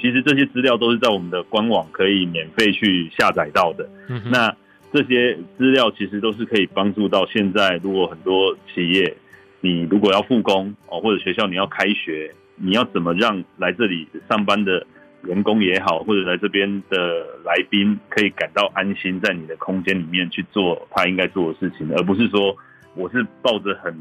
[0.01, 3.89] 其实这些资料都是在我们的官网可以免费去下载到的。
[4.09, 4.23] 嗯。
[4.31, 4.55] 那
[4.93, 9.17] 这些资料其实都是可以帮助到现在，如果很多企业，
[9.61, 12.33] 你如果要复工哦，或者学校你要开学。
[12.57, 14.87] 你要怎么让来这里上班的
[15.25, 22.57] 员工也好，或者来这边的来宾可以感到安心，在你的空间里面去做他应该做的事情，而不是说
[22.95, 23.93] 我是抱着很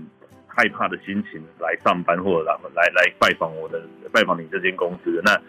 [0.46, 5.42] 害怕的心情来上班，或者来来拜访我的拜访你这间公司的，那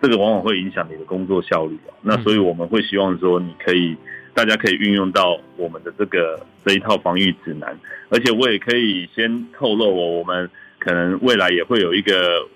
[0.00, 1.78] 这个往往会影响你的工作效率。
[2.02, 3.96] 那所以我们会希望说，你可以
[4.34, 10.50] 大家可以运用到我们的这个这一套防御指南，而且我也可以先透露我我们。
[10.88, 12.48] 可能未来也会有一个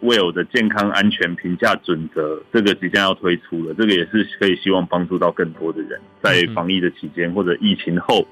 [0.00, 8.26] 未有的健康安全评价准则，这个即将要推出了，这个也是可以希望帮助到更多的人，在防疫的期间或者疫情后，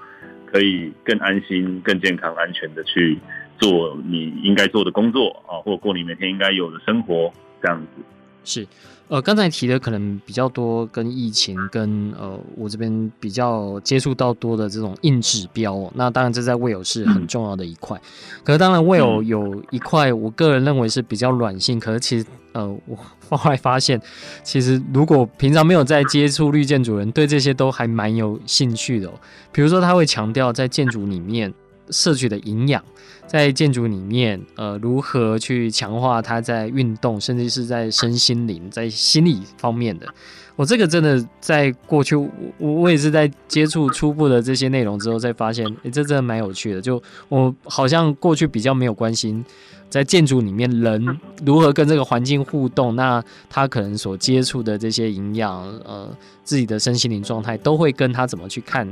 [0.46, 3.18] 可以更安心、更健康、安全的去
[3.58, 8.02] 做你应该做的工作啊，或过你每天应该有的生活，这样子。
[8.46, 8.66] 是。
[9.08, 17.96] 呃，刚才提的可能比较多，跟疫情跟呃，我这边比较接触到多的这种硬指标，那当然这在 WELL 是很重要的一块。
[18.42, 21.78] 可是当然 WELL 有一块，我个人认为是比较软性。
[21.78, 24.00] 可是其实呃，我后来发现，
[24.42, 29.12] 其实如果平常没有在接触绿建筑人，对这些都还蛮有兴趣的哦。
[29.52, 31.54] 比如说他会强调在建筑里面
[31.90, 32.82] 摄取的营养。
[33.26, 40.06] 在建筑里面，呃，如何去强化他在运动，甚至是在身心灵、在心理方面的？
[40.54, 46.80] 我这个真的在过去，我我也是在接触初步的这些内容之后，才发现，诶，这真的蛮有趣的。
[46.80, 49.44] 就我好像过去比较没有关心，
[49.90, 56.08] 在建筑里面人如何跟这个环境互动，那他可能所接触的这些营养，呃，
[56.42, 58.88] 自己的身心灵状态，都会跟他怎么去看。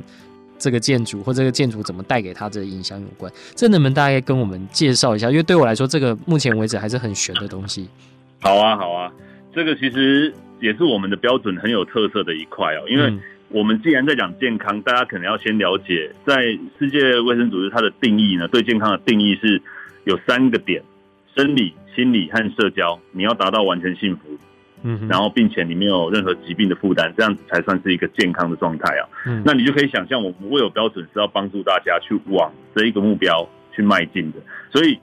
[0.59, 5.31] 这个建筑或这个建筑怎么带给他这个影响有关，这能不能大概跟我们介绍一下？
[5.31, 7.89] 因为对我来说，这个目前为止还是很玄的东西。
[8.41, 9.13] 好啊，好啊，
[9.55, 12.85] 这个其实也是我们的标准很有特色的一块哦。
[12.89, 13.13] 因为
[13.49, 16.37] 我们既然在讲健康，大家可能要先了解，在
[16.79, 19.61] 世界卫生组织它的定义呢，对健康的定义是
[20.05, 20.83] 有三个点：
[21.37, 22.99] 生理、心理和社交。
[23.13, 24.23] 你要达到完全幸福。
[24.85, 29.09] 嗯，然后并且你没有任何疾病的负担，这样子才算是一个健康的状态啊。
[29.27, 34.39] 嗯，那你就可以想象，我们 WELL 标准是要帮助大家去往这一个目标去迈进的。
[34.71, 34.99] 所以，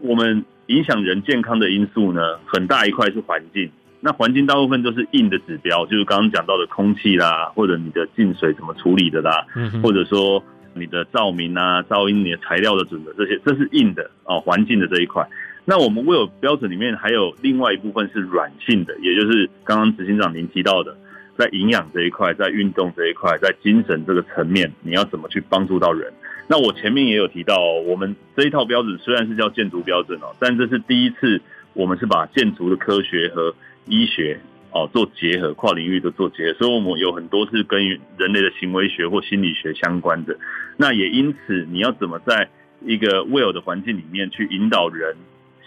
[0.00, 3.70] 我们影响人健康的因素呢，很大一块是环境。
[4.04, 10.42] 那环境大部分都是硬的指标，就是刚刚讲到的空气啦，或者你的进水怎么处理的啦，嗯，或者说
[10.74, 15.24] 你的照明啊、噪音、你的材料的准则这些，这是硬的哦，环境的这一块。
[15.64, 20.96] 那我们 WELL 标准里面还有另外一部分是软性的，也就是刚刚执行长您提到的，
[21.36, 26.12] 在营养这一块，在运动这一块，在精神这个层面，你要怎么去帮助到人？
[26.48, 31.40] 那我前面也有提到，我们这一套标准虽然是叫建筑标准哦，但这是第一次，
[31.74, 33.54] 我们是把建筑的科学和
[33.86, 34.40] 医学
[34.72, 40.36] 哦做结合，跨领域的做结合，所以我们有很多是跟人类的行为学或心理学相关的。
[40.76, 42.48] 那也因此，你要怎么在
[42.84, 45.16] 一个 well 的环境里面去引导人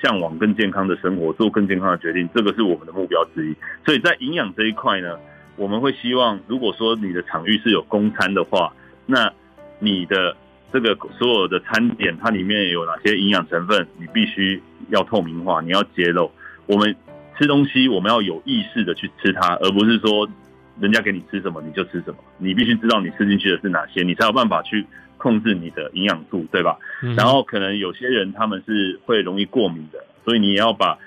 [0.01, 3.55] 向往更健康的生活，做更健康的决定，这个是我们的目标之一。
[3.85, 5.17] 所以在营养这一块呢，
[5.55, 8.73] 我们会希望，如果说你的场域是有供餐的话，
[9.05, 9.31] 那
[9.79, 10.35] 你的
[10.73, 16.29] 这个所有的餐点，它里面有哪些营养成分，你必须要透明化，你要揭露。
[16.65, 16.95] 我们
[17.37, 20.27] 吃东西，我们要有意识的去吃它，而不是说
[20.79, 22.17] 人家给你吃什么你就吃什么。
[22.37, 24.85] 你必须知道你吃进去的是哪些，你才有办法去
[25.25, 26.77] 控制你的营养素，对吧？
[27.01, 27.15] 嗯。
[27.15, 30.99] 然后可能有些人他们是会容易过敏的，所以你也要把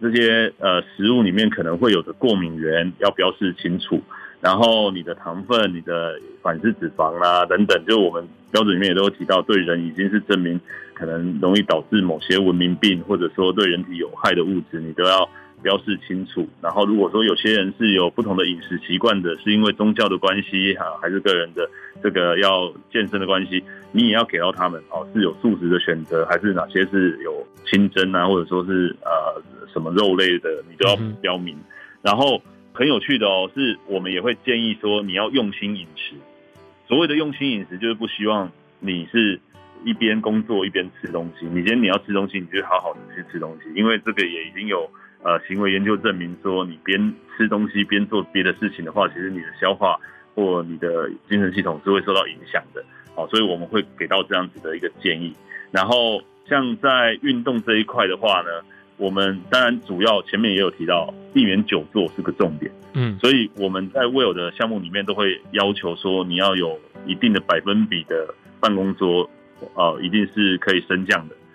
[0.00, 4.00] 这些呃食物里面可能会有的过敏源要标示清楚。
[4.40, 10.58] 然后你的糖分、你的反式脂肪啦、啊、等等，就我们标准里面也都有提到，对人已经是证明
[10.94, 15.28] 可能容易导致某些文明病，或者说对人体有害的物质，你都要
[15.62, 16.48] 标示清楚。
[16.60, 21.68] 然后如果说有些人是有不同的饮食习惯的，是因为宗教的关系哈，还是个人的
[22.02, 29.42] 这个要健身的关系，你也要给到他们哦，是有素食的选择，还是哪些是有清蒸啊，或者说是呃
[29.72, 31.56] 什么肉类的，你都要标明。
[32.02, 32.42] 然后。
[32.78, 36.12] 很有趣的哦，是我们也会建议说，你要用心饮食。
[36.86, 39.40] 所谓的用心饮食，就是不希望你是
[39.82, 41.46] 一边工作一边吃东西。
[41.46, 44.90] 你今天你要吃东西，你就好好的去吃东西，因为这个也已经有
[45.22, 49.98] 呃行为研究证明说，你边吃东西边做别的事情的话，其实你的消化
[50.34, 52.84] 或你的精神系统是会受到影响的。
[53.14, 55.34] 好，所以我们会给到这样子的一个建议。
[55.70, 58.48] 然后像在运动这一块的话呢，
[58.98, 62.70] 我们当然主要前面也有提到，避免久坐是个重点。
[62.94, 69.28] 嗯，所以我们在 Will 的项目里面都会要求说，你要有一定的百分比的办公桌，
[69.74, 71.45] 呃，一定是可以升降的，好，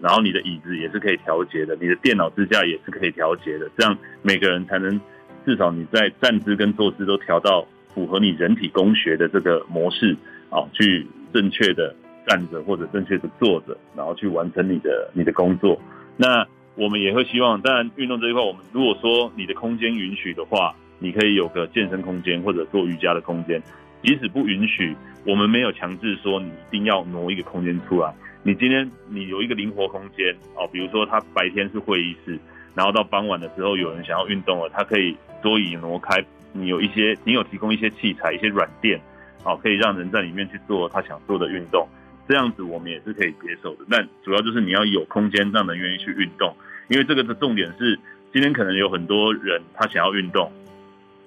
[0.00, 5.00] 然后你的椅子也是可以调节的，你的电脑支架也是可以调节的，这样每个人才能
[5.44, 10.16] 至少你在站姿跟坐姿都调到符合你人体工学的这个模式，
[10.50, 11.94] 啊，去正确的
[12.26, 15.80] 站着或者正确的坐着，然后去完成你的你的工作，
[16.16, 16.46] 那。
[16.76, 23.60] 我们也会希望，当然运动这一块，我们如果说你的空间允许的话，你可以有个健身空间或者做瑜伽的空间。
[24.02, 28.14] 即使不允许，我们没有强制说你一定要挪一个空间出来。
[28.42, 32.38] 你今天你有一个灵活空间哦，比如说他白天是会议室，
[32.74, 38.98] 然后到傍晚的时候有人想要运动了，他可以桌椅挪开，你有一些你有提供一些器材、一些软垫，
[39.42, 41.86] 好，可以让人在里面去做他想做的运动。
[42.28, 46.54] 这样子我们也是可以接受的，但主要就是你要有空间让人愿意去运动，
[46.88, 47.98] 因为这个的重点是，
[48.32, 50.50] 今天可能有很多人他想要运动，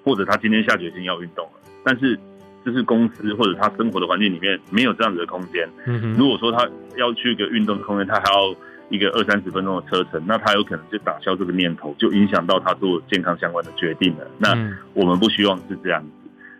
[0.02, 2.18] 或者他今天下决心要运动了，但是
[2.64, 5.68] 这是公司或者他生活的环境里面没有这样子的空间。
[5.86, 8.54] 嗯如果说他要去一个运动的空间，他还要
[8.88, 14.26] 一个二三十分钟的车程，那他有可能就打消这个念头，就影响到他做健康相关的决定了。
[14.38, 14.50] 那
[14.92, 16.08] 我们不希望是这样子。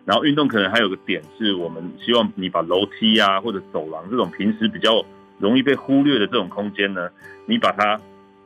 [0.05, 5.03] 然后运动可能还有个点是，我们希望你把楼梯啊或者走廊这种平时比较
[5.39, 7.09] 容易被忽略的这种空间呢，
[7.47, 7.99] 你把它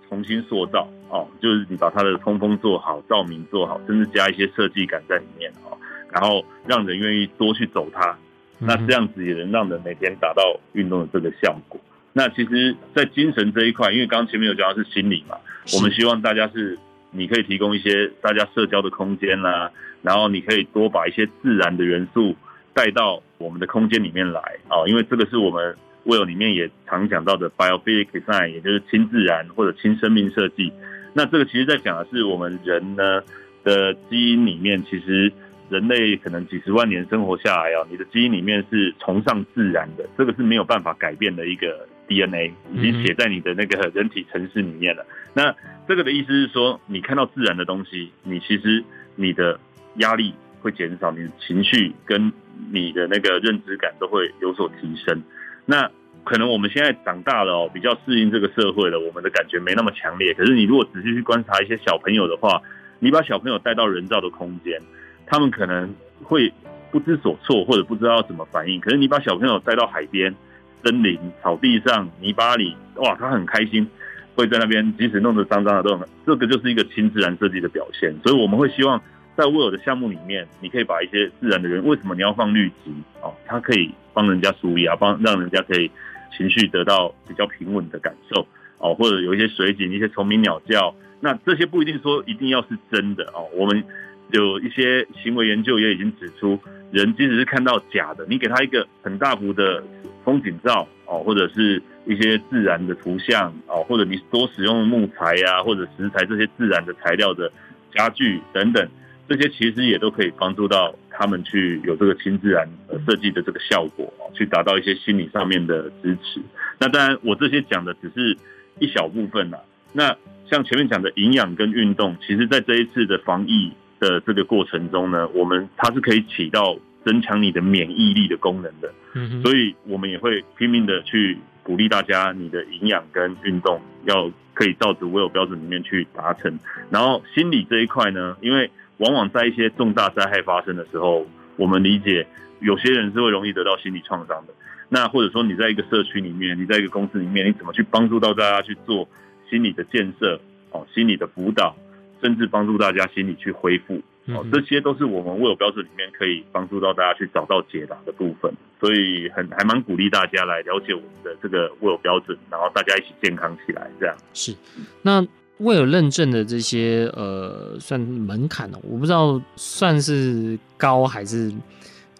[0.07, 5.77] 重新塑造哦，就是你把它的通风做好，照明做好，甚至加一些设计感在里面哦，
[6.11, 8.17] 然后让人愿意多去走它，
[8.59, 11.79] 那这样子也能让人每天达到运动的这个效果。
[12.13, 15.37] 那其实，在精神这一块，因为刚刚前面有讲到是心理嘛，
[15.75, 16.77] 我们希望大家是。
[17.11, 19.71] 你可以提供一些大家社交的空间啦、啊，
[20.03, 22.35] 然后你可以多把一些自然的元素
[22.71, 30.71] 带到我们的空间里面来啊，因为这个是我们 Will 里面也常讲到的 Biophilic Design，也就是轻自然或者轻生命设计。
[31.15, 33.23] 那这个其实在讲的是我们人呢
[33.63, 35.33] 的基因里面，其实
[35.69, 41.87] 人类可能几十万年生活下来啊，你的基因里面是崇尚自然的，这个是没有办法改变的一个。
[42.09, 45.05] DNA 已经写在你的那个 人体程式里面了。
[45.35, 45.55] 那
[45.87, 48.83] 这个的意思是说，你看到自然的东西，你其实
[49.15, 49.59] 你的
[49.97, 52.33] 压力会减少，你的情绪跟
[52.71, 55.21] 你的那个认知感都会有所提升。
[55.67, 55.87] 那
[56.23, 60.33] 可能我们现在长大了哦，比较适应这个社会了，我们的感觉没那么强烈。
[60.33, 62.59] 可是你如果仔细去观察一些小朋友的话，
[62.97, 64.81] 你把小朋友带到人造的空间，
[65.29, 66.51] 他们可能会
[66.91, 68.81] 不知所措，或者不知道怎么反应。
[68.81, 70.35] 可是你把小朋友带到海边。
[70.81, 73.85] 森林、草地上、泥巴里，哇，他很开心，
[74.33, 78.15] 会在那边，即使弄得脏脏的都很，这个就是一个亲自然设计的表现。
[78.23, 78.97] 所以我们会希望
[79.35, 82.91] 在 Well 的项目里面，你可以把一些自然的人，为什么你要放绿植？
[83.21, 85.91] 哦，它可以帮人家舒压，帮让人家可以
[86.37, 93.83] 情绪得到比较平稳的感受，哦，或者有一些水景、一些虫鸣鸟叫，那这些不一定说一定要是真的哦，我们
[94.31, 96.59] 有一些行为研究也已经指出，
[96.91, 99.83] 人即使是看到假的，你给他一个很大幅的
[100.23, 107.51] 风景照哦，或者是一些自然的图像哦，或者你多使用木材呀、或者石材这些自然的材料的
[107.93, 108.87] 家具等等，
[109.27, 112.67] 这些其实也都可以帮助到他们去有这个亲自然
[113.07, 116.39] 设计的这个效果，去达到一些心理上面的支持。
[116.79, 118.37] 那当然，我这些讲的只是
[118.79, 119.59] 一小部分啦。
[119.91, 120.15] 那
[120.49, 128.91] 像前面讲的营养跟运动，其实在这一次的防疫的这个过程中呢，我们它是可以起到增强你的免疫力的功能的。
[129.13, 136.59] 嗯，所以我们也会拼命的去鼓励大家，你的营养跟运动要可以照着 WELL 标准里面去达成。
[136.89, 141.25] 然后心理这一块呢，因为往往在一些重大灾害发生的时候，
[141.57, 142.25] 我们理解
[142.59, 144.53] 有些人是会容易得到心理创伤的。
[144.87, 149.07] 那或者说你在一个社区里面，你在一个公司里面，你怎么去帮助到大家去做
[149.49, 150.39] 心理的建设？
[150.71, 151.75] 哦，心理的辅导，
[152.21, 158.53] 甚至帮助大家心理去恢复，哦，这些都是我们 WELL 标准里面可以帮助到大家去找到解答的部分。
[158.79, 163.89] 所以很还蛮鼓励大家来了解我们的这个 WELL 标准，然后大家一起健康起来。
[163.99, 164.53] 这样是。
[165.01, 165.21] 那
[165.59, 168.77] WELL 认证的这些呃，算门槛呢？
[168.83, 171.53] 我不知道算是高还是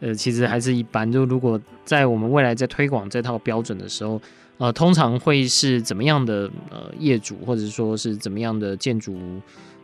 [0.02, 1.12] 呃，其实还是一般。
[1.12, 4.22] 就如果在我们未来在推广这套标准的时候。
[4.60, 9.18] 呃，通常会是怎么样的呃业主，或者说是怎么样的建筑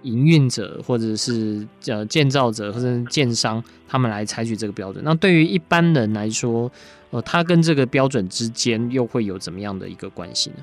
[0.06, 5.04] 营运者，或者是呃建造者或者是建商，他们来采取这个标准。
[5.04, 6.72] 那对于一般人来说，
[7.10, 10.58] 呃，他跟这个标准之间又会有怎么样的一个关系呢？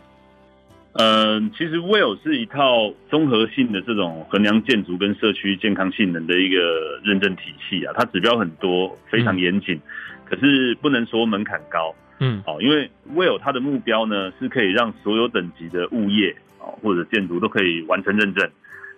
[0.94, 9.80] 呃，其实 WELL 是一套综合性的这种衡量建筑跟社区健康性能的一个认证体系啊，它指标很多，非常严谨，嗯，
[10.26, 11.94] 可是不能说门槛高。
[12.18, 18.46] 嗯，好，因为 WELL 它的目标呢，是可以让所有等级的物业哦或者建筑都可以完成认证。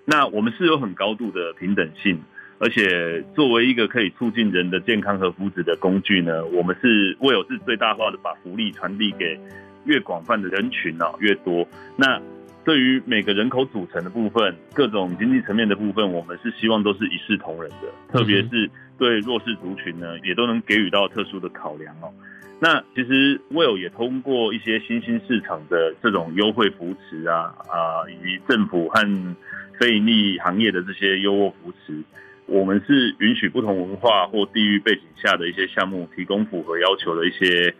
[0.05, 2.21] 那我们是有很高度的平等性，
[2.59, 9.39] 而且作为一个可以促进人的健康和福祉的工具呢，我们是为有是最大化的把福利传递给
[9.85, 11.67] 越广泛的人群啊越多。
[11.97, 12.21] 那
[12.65, 22.13] 对于每个人口组成的部分，各种经济层面的部分，我们是希望都是一视同仁的，特别是对弱势族群呢，也都能给予到特殊的考量哦。
[22.61, 29.37] 那其实，Will 也通过一些新兴市场的这种优惠扶持啊啊，以及政府和
[29.79, 32.03] 非盈利行业的这些优渥扶持，
[32.47, 37.75] 我们是允许不同文化或地域背景下的一些项目提供符合要求的一些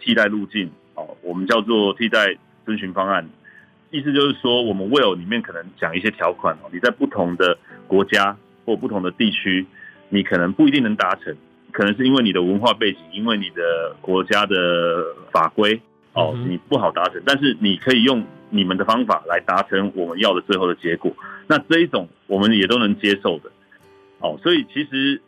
[0.00, 3.28] 替代路径哦，我们叫做替代遵循方案，
[3.90, 9.66] 意思就是说，我们 Will 里面可能讲一些条款哦，你在不同的国家或不同的地区，
[10.08, 11.36] 你可能不一定能达成。
[11.72, 15.80] 可能是因为你的文化背景，因为你的国家的法规
[16.12, 21.10] 哦，你不好达成，但是你可以用你们的方法来达成我们要的最后的结果。
[21.48, 23.50] 那这一种我们也都能接受的
[24.20, 24.38] 哦。
[24.42, 25.20] 所以其实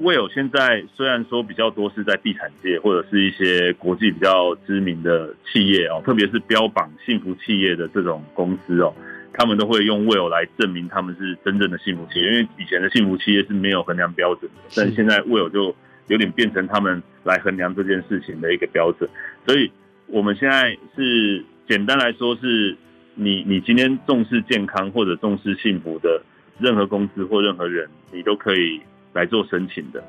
[0.00, 8.94] Will 现在虽然说比较多是在地产界或者是一些国际比较知名的企业哦，特别是标榜幸福企业的这种公司哦，
[9.32, 15.74] 他们都会用 Will 来证明他们是真正的幸福企业，因为以前的幸福企业是没有衡量标准的，但是现在 Will 就
[16.08, 19.08] 有点变成他们来衡量这件事情的一个标准，
[19.46, 19.70] 所以
[20.06, 22.76] 我们现在是简单来说是，
[23.14, 26.22] 你你今天重视健康或者重视幸福的
[26.58, 28.80] 任何公司或任何人，你都可以
[29.12, 30.02] 来做申请的。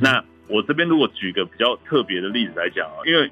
[0.00, 3.28] 那我这边如果举个比较特别的例子来讲啊，因为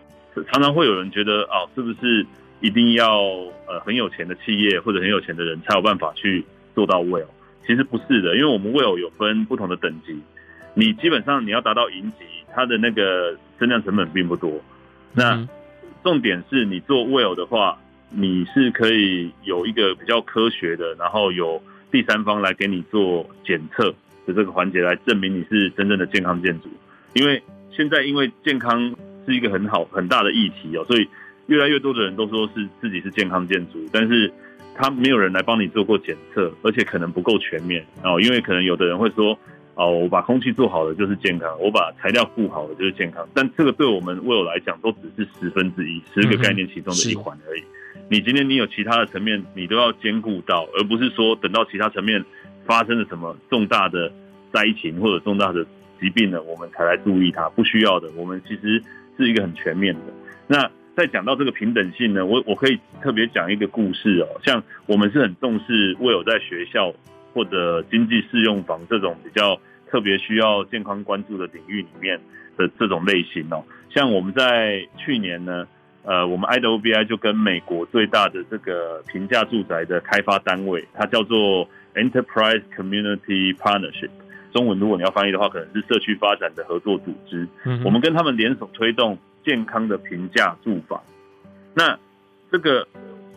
[0.50, 2.26] 常常会有人觉得哦，是不是
[2.61, 3.20] 一定要
[3.68, 6.44] 呃很有钱的企业或者很有钱的人才有办法去
[6.74, 7.26] 做到 WELL？
[7.66, 10.18] 其实不是的，因为我们 WELL 有分不同的等级。
[10.75, 14.61] 你基本上你要达到银级，它的那个增量成本并不多。
[15.12, 15.47] 那
[16.05, 17.79] 重点是你做 WELL 的话，
[18.11, 21.61] 你是可以有一个比较科学的，然后有
[21.91, 23.91] 第三方来给你做检测
[24.27, 26.68] 的这个环节来证明你是真正的健康建筑。
[27.14, 27.43] 因为
[27.73, 28.95] 现在因为健康
[29.27, 31.09] 是一个很好很大的议题哦，所以
[31.49, 34.33] 越来越多的人都说是自己是健康建筑，但是
[34.75, 39.37] 他没有人来帮你做过检测，而且可能不够全面哦，因为可能有的人会说。
[39.75, 43.27] 哦，我把空气做好了就是健康，我把材料顾好了就是健康。
[43.33, 47.62] 但这个对我们 WELL 来讲，都只是十分之一，十个概念其中的一环而已。
[48.09, 52.23] 你今天你有其他的层面，你都要兼顾到，而不是说等到其他层面
[52.66, 54.12] 发生了什么重大的
[54.53, 55.64] 灾情或者重大的
[56.01, 57.49] 疾病了，我们才来注意它。
[57.51, 58.83] 不需要的，我们其实
[59.16, 60.01] 是一个很全面的。
[60.47, 66.93] 那在讲到这个平等性呢，我我可以特别讲一个故事哦，像我们是很重视 WELL 在学校
[67.33, 69.59] 或者经济适用房这种比较。
[69.93, 72.16] 特别需要健康关注的领域里面
[72.57, 75.66] 的这种类型哦，像我们在去年呢，
[76.05, 84.11] 呃，我们 IWBI 就跟美国最大的这个平价住宅的开发单位，它叫做 Enterprise Community Partnership，
[84.53, 87.49] 中文如果你要翻译的话，可能是社区发展的合作组织。
[87.64, 91.03] 嗯，我们跟他们联手推动健康的平价住房。
[91.74, 91.99] 那
[92.53, 92.87] 这个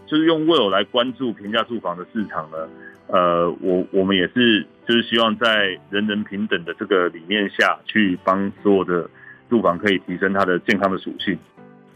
[0.05, 2.69] 就是用 Will 来关注平价住房的市场呢？
[3.13, 9.07] 呃，我我们也是就是希望在人人平等的这个理念下去帮所有的
[9.51, 11.37] 住房可以提升它的健康的属性。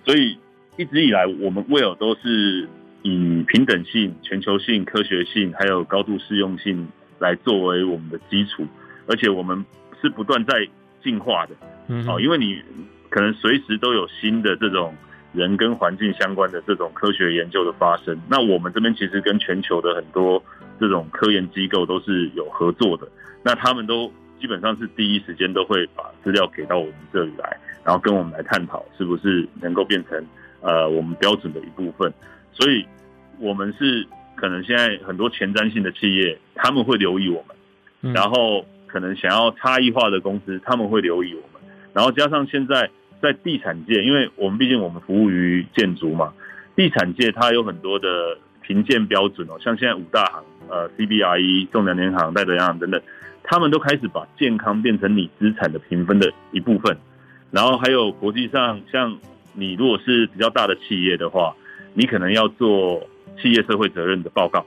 [0.05, 0.37] 所以
[0.77, 2.69] 一直以来，我们 Will 都是
[3.01, 6.87] 以平等性、全球性、科学性，还有高度适用性
[7.17, 8.67] 来作为我们的基础，
[9.07, 9.65] 而且我们
[9.99, 10.67] 是不断在
[11.03, 11.55] 进化的。
[11.87, 12.61] 嗯，哦，因为你
[13.09, 14.93] 可能随时都有新的这种
[15.33, 18.19] 人跟环境相关的这种科学研究的发生。
[18.29, 20.41] 那我们这边其实跟全球的很多
[20.79, 23.07] 这种科研机构都是有合作的。
[23.43, 30.25] 那他们都基本上是第一时间都会把资料给到我们这里来，然后跟我们来探讨是不是能够变成
[30.61, 32.13] 呃我们标准的一部分。
[32.51, 32.85] 所以。
[33.39, 34.03] 我们是
[34.35, 41.61] 可能现在很多前瞻性的企业，他们会留意我们，然后可能想要差异化的公司，他们会留意我们，
[41.93, 42.89] 然后加上现在
[43.21, 46.33] 在地产界，因为我们毕竟我们服务于建筑嘛，
[46.75, 53.01] 地产界它有很多的评鉴标准哦，像现在五大行，呃，CBRE、仲量联行、戴德梁行等等，
[53.43, 56.97] 他们都开始把健康变成你资产的评分的一部分，
[57.51, 59.17] 然后还有国际上，像
[59.53, 61.55] 你如果是比较大的企业的话，
[61.93, 63.07] 你可能要做。
[63.39, 64.65] 企业社会责任的报告，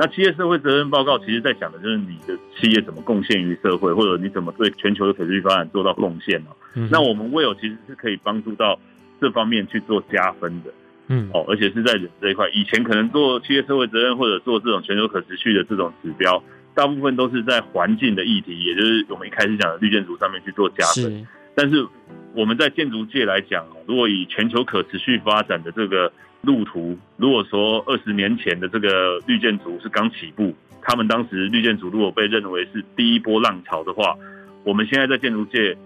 [0.00, 6.52] 那企业社会责任报告其实在讲的就是你的企业怎么贡献于社会，或者你怎么对全球的可持续发展做到贡献嘛。
[6.90, 8.80] 那我们 Well 其实是可以帮助到
[9.20, 10.72] 这方面去做加分的，
[11.08, 16.42] 嗯，哦，而且是在人这一块，以前可能做企业社会责任或者做这种全球可持续的这种指标，
[16.74, 21.26] 大部分都是在环境的议题，也就是我们一开始讲的绿建筑上面去做加分。
[21.54, 21.86] 但是
[22.34, 26.10] 我们在建筑界来讲，如果以全球可持续发展的这个
[26.42, 34.16] 路途，如果说二十年前的这个绿建筑是刚起步，他们当时绿建筑如果被认为是第一波浪潮的话，
[34.64, 35.76] 我们现在在建筑界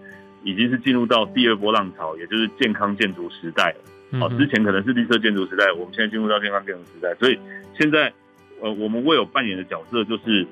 [0.43, 4.19] 已经是进入到第二波浪潮，也就是健康建筑时代了。
[4.19, 7.37] 好，之前可能是绿色建筑时代，我们现在进入到健康建筑时代，所以
[7.77, 8.13] 现在
[8.61, 10.47] 呃，我们 Well 扮演的角色就是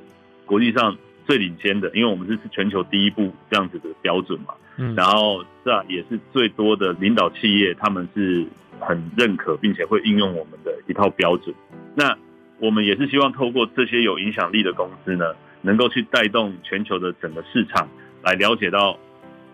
[0.45, 4.53] 国际上最领先的，因为我们是全球第一步这样子的标准嘛。
[4.77, 8.45] 嗯，然后这也是最多的领导企业，他们是
[8.79, 11.53] 很认可并且会应用我们的一套标准。
[11.95, 12.17] 那
[12.59, 17.87] 我们也是希望透过这些有影响力的公司呢，能够去带动全球的整个市场，
[18.23, 18.97] 来了解到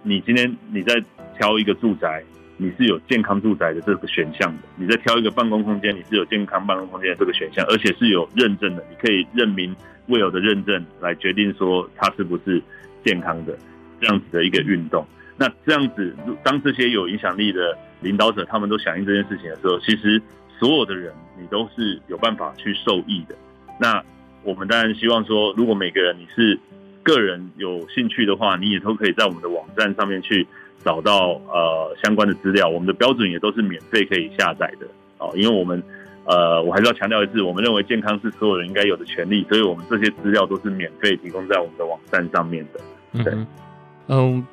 [0.03, 1.03] 你今天你在
[1.37, 2.23] 挑一个住宅，
[2.57, 9.75] 你是有健康住宅的这个选项的；你在挑一个办公空间，你是有健康办公空间的这个选项，而且是有认证的，你可以认明
[10.07, 12.61] 未有的认证来决定说它是不是
[13.03, 13.57] 健康的。
[13.99, 15.05] 这样子的一个运动，
[15.37, 20.21] 那这样子，当这些有影响力的领导者他们都响应这件事情的时候，其实
[20.59, 23.35] 所有的人你都是有办法去受益的。
[23.79, 24.03] 那
[24.43, 26.59] 我们当然希望说，如果每个人你是
[27.03, 30.45] 个人有兴趣的话，你也都可以在我们的网站上面去
[30.83, 32.67] 找到呃相关的资料。
[32.67, 34.87] 我们的标准也都是免费可以下载的
[35.17, 35.81] 哦，因为我们
[36.25, 43.23] 呃我还是要强调一次，我们认为健康是所有人应该有的权利，所以我们这些资料都是免费提供在我们的网站上面的。
[43.23, 43.33] 对。
[43.33, 43.47] 嗯，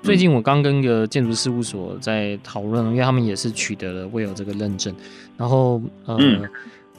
[0.03, 4.95] 最近我刚跟一个建筑事务所在讨论，因为他们也是取得了 Will 这个认证，
[5.35, 6.43] 然后呃、嗯、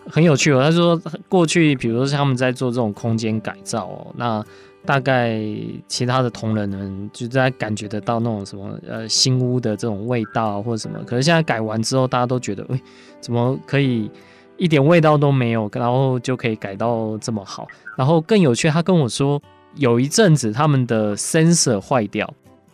[0.10, 0.64] 很有趣哦。
[0.64, 1.00] 他说
[1.30, 4.44] 过去，比如说他们在做这种空间改造哦，那
[4.84, 5.40] 大概
[5.88, 12.82] 其他的同仁们就在感觉得到那种什么呃新屋的这种味道或者什么，可是现在改完之后，大家都觉得哎，
[13.22, 14.10] 怎么可以
[14.58, 17.68] 一点味道都没有，然后就可以改到这么好？
[17.96, 19.40] 然后更有趣，他跟我说
[19.76, 22.28] 有一阵子他们的 sensor 坏掉。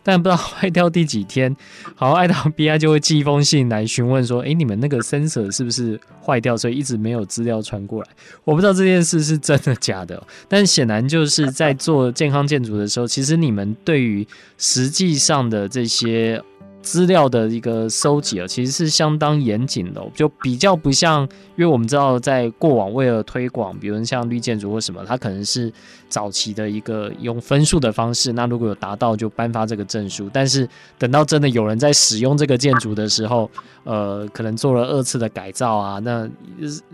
[0.04, 1.56] 但不知道 坏掉第几天，
[1.96, 8.08] 好，爱到 BI 就会寄一封信来询问说，诶、你们那个 sensor 是不是坏掉，所以一直没有资料传过来？
[8.44, 14.26] 我不知道这件事是真的假的，但显然就是在做健康建筑的时候，其实你们对于
[14.58, 16.40] 实际上的这些。
[16.84, 21.22] 资料的一个收集啊，其实是相当严谨的，就比较不像，
[21.56, 25.72] 因为我们知道在过往为了推广，比如像绿建筑或什么，它可能是
[26.10, 30.68] 早期的一个用分数的方式，那如果有达到就颁发这个证书，但是
[30.98, 33.50] 等到真的有人在使用这个建筑的时候，
[33.84, 36.28] 呃，可能做了二次的改造啊，那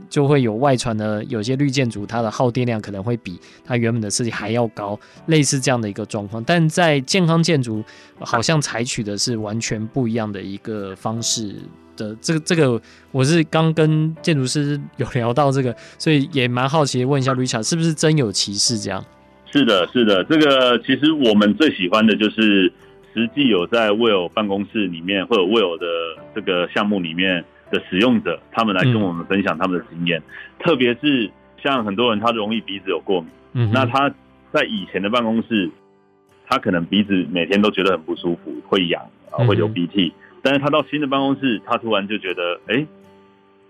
[0.08, 7.82] 就会有外传的有些绿建筑它的耗电量可能会比它原本的设计还要高，类似这样的一个状况，但在健康建筑
[8.20, 9.79] 好像采取的是完全。
[9.88, 11.54] 不一样的一个方式
[11.96, 12.80] 的这个这个，
[13.12, 19.04] 我是刚跟建筑师 有聊到这个，所以也蛮好奇问一下 Richard 是不是真有其事这样？
[19.52, 22.72] 是的，是的，这个其实我们最喜欢的就是
[23.12, 25.86] 实际有在 Will 办公室里面或者 Will 的
[26.34, 30.24] 这个项目里面的使用者，他们来跟我们分享他们的经验，嗯、
[30.60, 31.30] 特别是
[31.62, 34.08] 像很多人他容易鼻子有过敏，嗯，那他
[34.52, 35.70] 在以前的办公室。
[36.52, 39.00] 他可能鼻子每天都觉得很不舒服，会痒
[39.30, 42.86] 啊，会流鼻涕，嗯、但是他到新的办公室，他突然就觉得，哎，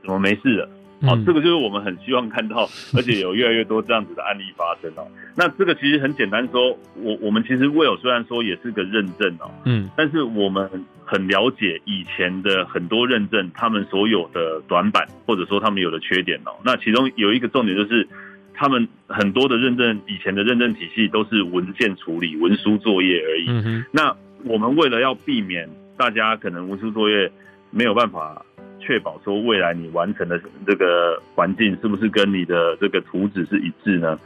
[0.02, 0.68] 怎么没事了？
[1.02, 5.06] 好，这个就是我们很希望看到，而且有越来越多这样子的案例发生哦。
[5.34, 10.68] 那这个其实很简单说，我我们其实 Well 虽然说也是个认证哦，嗯，但是我们
[11.06, 16.52] 很了解以前的很多认证，他们所有的短板或者说他们有的缺点哦。
[16.62, 18.06] 那其中有一个重点就是，
[18.52, 23.46] 他们很多的认证以前的认证体系都是文件处理、文书作业而已。
[23.48, 23.84] 嗯哼。
[23.90, 24.14] 那
[24.44, 27.30] 我们为了要避免大家可能文书作业
[27.70, 28.44] 没有办法。
[28.82, 34.18] 确保说未来你完成的这个环境是不是跟你的这个图纸是一致呢？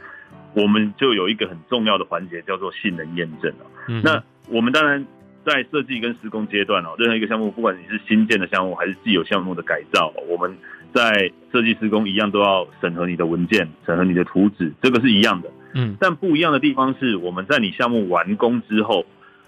[0.53, 3.53] 我们就有一个很重要的环节叫做性能验证。
[3.89, 5.05] 嗯，那我们当然
[5.45, 10.55] 在设计跟施工阶段哦，任何一个项目，不管你是新建的项目还是既有项目的改造，我们
[10.93, 15.51] 在设计施工一样都要审核你的文件，审核你的图纸，这个是一样的。
[15.73, 19.05] 嗯，但不一样的地方是我们在你项目完工之后，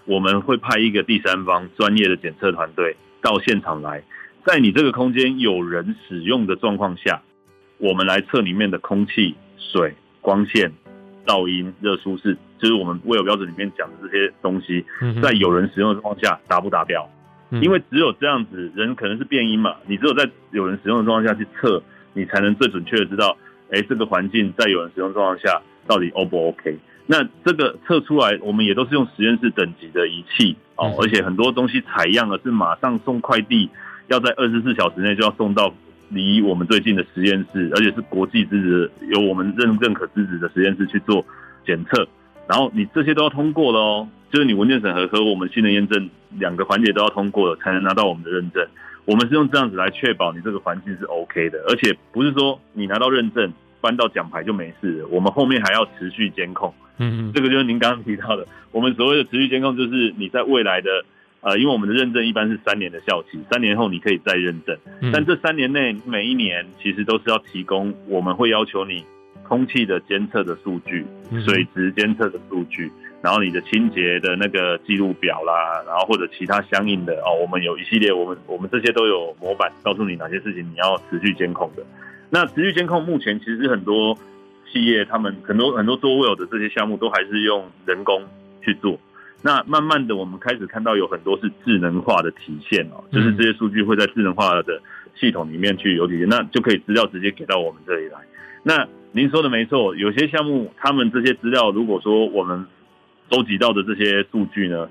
[0.08, 4.02] 我们会派一个第三方专业的检测团队到现场来。
[4.46, 7.20] 在你这个空间有人使用的状况下，
[7.76, 10.72] 我们来测里面的空气、水、光线、
[11.26, 14.82] 噪音、热舒适，就是我们 WELL 标准里面讲的这些东西，
[15.22, 17.06] 在有人使用的状况下达不达标？
[17.50, 21.82] 因为只有这样子，人可能是变音嘛，你只有在有人使用的状况下去测，
[22.14, 23.36] 你才能最准确的知道，
[23.70, 26.78] 哎，这个环境在有人使用状况下到底 O 不 OK？
[27.10, 33.68] 那这个测出来，我们也都是用实验室等级的仪器哦，而且很多东西采样的是马上送快递。
[34.08, 35.72] 要在二十四小时内就要送到
[36.10, 41.24] 离我们最近的实验室，而且是国际支持、有我们认认可支持的实验室去做
[41.66, 42.06] 检测。
[42.46, 48.66] 然后你这些都要通过了哦，就是你文件审核和我们性能验证两个环节都要通过了，才能拿到我们的认证。
[49.04, 56.72] 我们是用这样子来确保你这个环境是 OK 的，而且不是说你拿到认证搬到奖牌就没事了，我们后面还要持续监控。
[56.98, 61.04] 嗯嗯，这个就是您刚刚提到的，我们所谓的持续监控，就是你在未来的。
[61.40, 64.76] 呃，因为我们的认证一般是三年的效期，三年后你可以再认证。
[65.12, 69.04] 但这三年内每一年其实都是要提供，我们会要求你
[69.44, 71.06] 空气的监测的数据、
[71.46, 72.90] 水质监测的数据，
[73.22, 81.84] 然后你的清洁的那个记录表啦，然后或者其他相应的哦，我们有一系列，我们我们这些都有模板告诉你哪些事情你要持续监控的。
[82.30, 84.16] 那持续监控目前其实很多
[84.70, 88.22] 企业他们很多很多做 WELL 的这些项目都还是用人工
[88.62, 88.98] 去做。
[89.40, 94.82] 那慢慢的，我们开始看到有很多是智能化的体现哦，就是这些数据会在智能化的
[95.14, 98.18] 系统里面去有体现，那就可以资料直接给到我们这里来。
[98.64, 102.66] 那您说的没错，有些项目他们这些资料，如果说我们
[103.30, 104.88] 收集到的这些数据呢，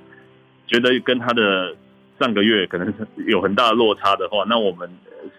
[0.66, 1.76] 觉得跟他的
[2.20, 2.94] 上个月可能
[3.28, 4.90] 有很大的落差的话，那我们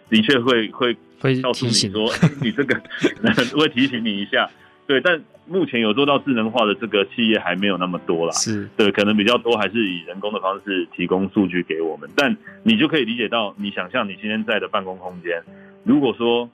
[0.08, 2.10] 的确会会会告诉你说，
[2.42, 2.80] 你这个
[3.58, 4.48] 会提醒你一下。
[4.86, 8.32] 对，但目前有做到智能化的这个企业还没有那么多啦。
[8.32, 12.08] 是，对，可能比较多还是以人工的方式提供数据给我们。
[12.16, 15.42] 但你就可以理解到，你想象你今天在的办公空间，
[15.84, 16.48] 如果说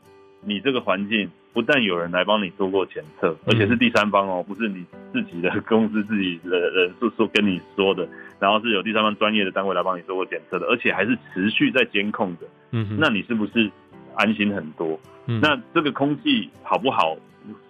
[0.46, 12.46] 你这个环境不但有人来帮你做过检测，而且是第三方哦，不是你自己的公司自己的人说说跟你说的，然后是有第三方专业的单位来帮你做过检测的，而且还是持续在监控的。
[12.72, 13.70] 嗯，那你是不是
[14.16, 14.98] 安心很多？
[15.26, 17.16] 嗯，那这个空气好不好？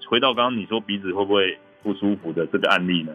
[0.08, 3.12] 回到刚刚你说鼻子会不会不舒服的这个案例呢？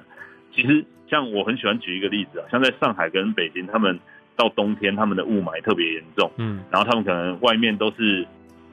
[0.54, 3.98] 其实像我很喜欢举一个例子啊，像在上海跟北京，他们
[4.36, 8.28] 到冬天他们的雾霾特别严重，嗯，然后他们可能外面都是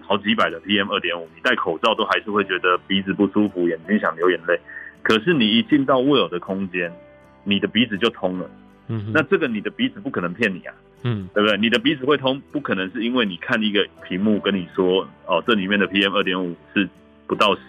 [0.07, 4.59] 好几百的 PM 二点五，你戴口罩都还是会觉得鼻子不舒服，眼睛想流眼泪。
[5.03, 6.93] 可是你一进到 Will 的空间，
[7.45, 8.51] 你的鼻子就通了，
[8.89, 11.57] 嗯，那这个你的鼻子不可能骗你啊，嗯，对不对？
[11.59, 16.89] 你的鼻子会通，不可能是因为你看一个屏幕跟你说，哦，这里面的 PM 二点五是。
[17.29, 17.61] 不到十，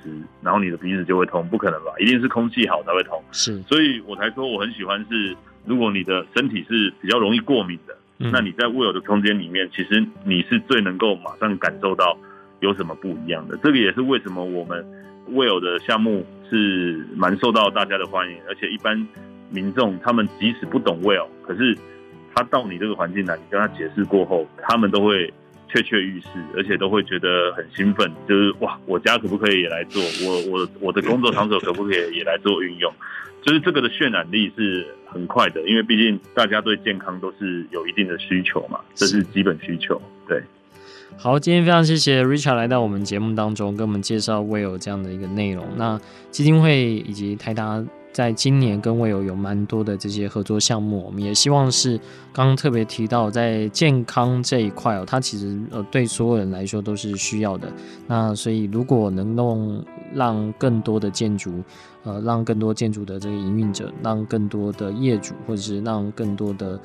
[0.44, 1.92] 然后你的鼻子就会通，不可能吧？
[1.98, 3.20] 一定是空气好才会通。
[3.32, 5.36] 是，所以我才说我很喜欢是，
[5.66, 12.18] 如果你的身体是比较容易过敏的，那你在 WELL 的空间里面，其实你是最能够马上感受到
[12.60, 13.58] 有什么不一样的。
[13.64, 14.86] 这个也是为什么我们
[15.30, 19.08] WELL 的项目是蛮受到大家的欢迎，而且一般
[19.50, 21.78] 民众他们即使不懂 WELL，可是
[22.34, 25.34] 他到你这个环境来，你跟他解释过后，他们都会。
[25.76, 30.02] 跃跃欲试，而且都会觉得很兴奋，就是哇，我家可不可以也来做？
[30.26, 32.92] 我我我的工作场所可不可以也来做运用？
[33.42, 40.02] 就是这个的渲染力是很快的，因为毕竟大家对健康都是有一定的需求嘛，这是基本需求。
[40.28, 40.42] 对，
[41.18, 45.66] 好，今天非常谢谢 Richard 来到我们节目当中，跟我们介绍 Will 这样的一个内容。
[45.78, 47.84] 那基金会以及台达。
[48.14, 52.00] 在今年跟 WELL 有蛮多的这些合作项目，我们也希望是
[52.34, 57.72] 刚刚特别提到在健康这一块哦，它其实呃对所有人来说都是需要的。
[58.08, 61.64] 那所以如果能用让更多的建筑，
[62.04, 66.80] 呃，让更多建筑的这个营运者，让更多的业主，或者是让更多的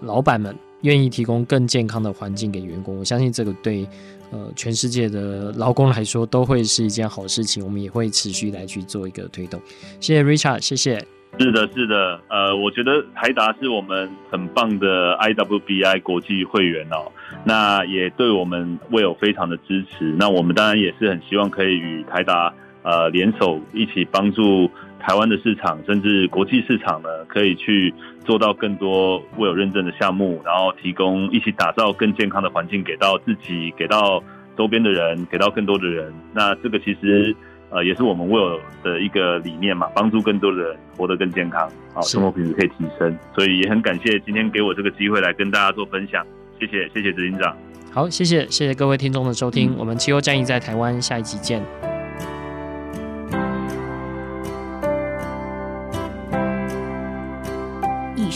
[0.00, 2.98] 老板们愿意提供更健康的环境给员工。
[2.98, 3.86] 我相信这个对
[4.30, 7.64] 呃全世界的劳工来说都会是一件好事情。
[7.64, 9.60] 我们也会持续来去做一个推动。
[10.00, 11.04] 谢谢 Richard，谢谢。
[11.38, 17.12] 是的，是的，呃，我觉得台达是我们很棒的 IWBI 国际会员哦，
[17.44, 20.16] 那也对我们 Well 非常的支持。
[20.18, 22.52] 那我们当然也是很希望可以与台达
[22.82, 27.92] 呃联手，一起帮助台湾的市场，甚至国际市场呢，可以去
[28.24, 34.22] 做到更多 Well 认证的项目，然后提供一起打造更健康的环境给到自己，给到
[34.56, 36.12] 周边的人，给到更多的人。
[36.32, 37.34] 那这个其实。
[37.70, 46.26] 呃，也是我们 Well 的一个理念嘛，帮助更多的人活得更健康，好，生活品质可以提升，所以也很感谢今天给我这个机会来跟大家做分享，
[46.58, 47.54] 谢谢，谢谢执行长。
[47.92, 51.62] 好，谢谢，谢谢各位听众的收听，嗯、我们气候战役在台湾，下一集见。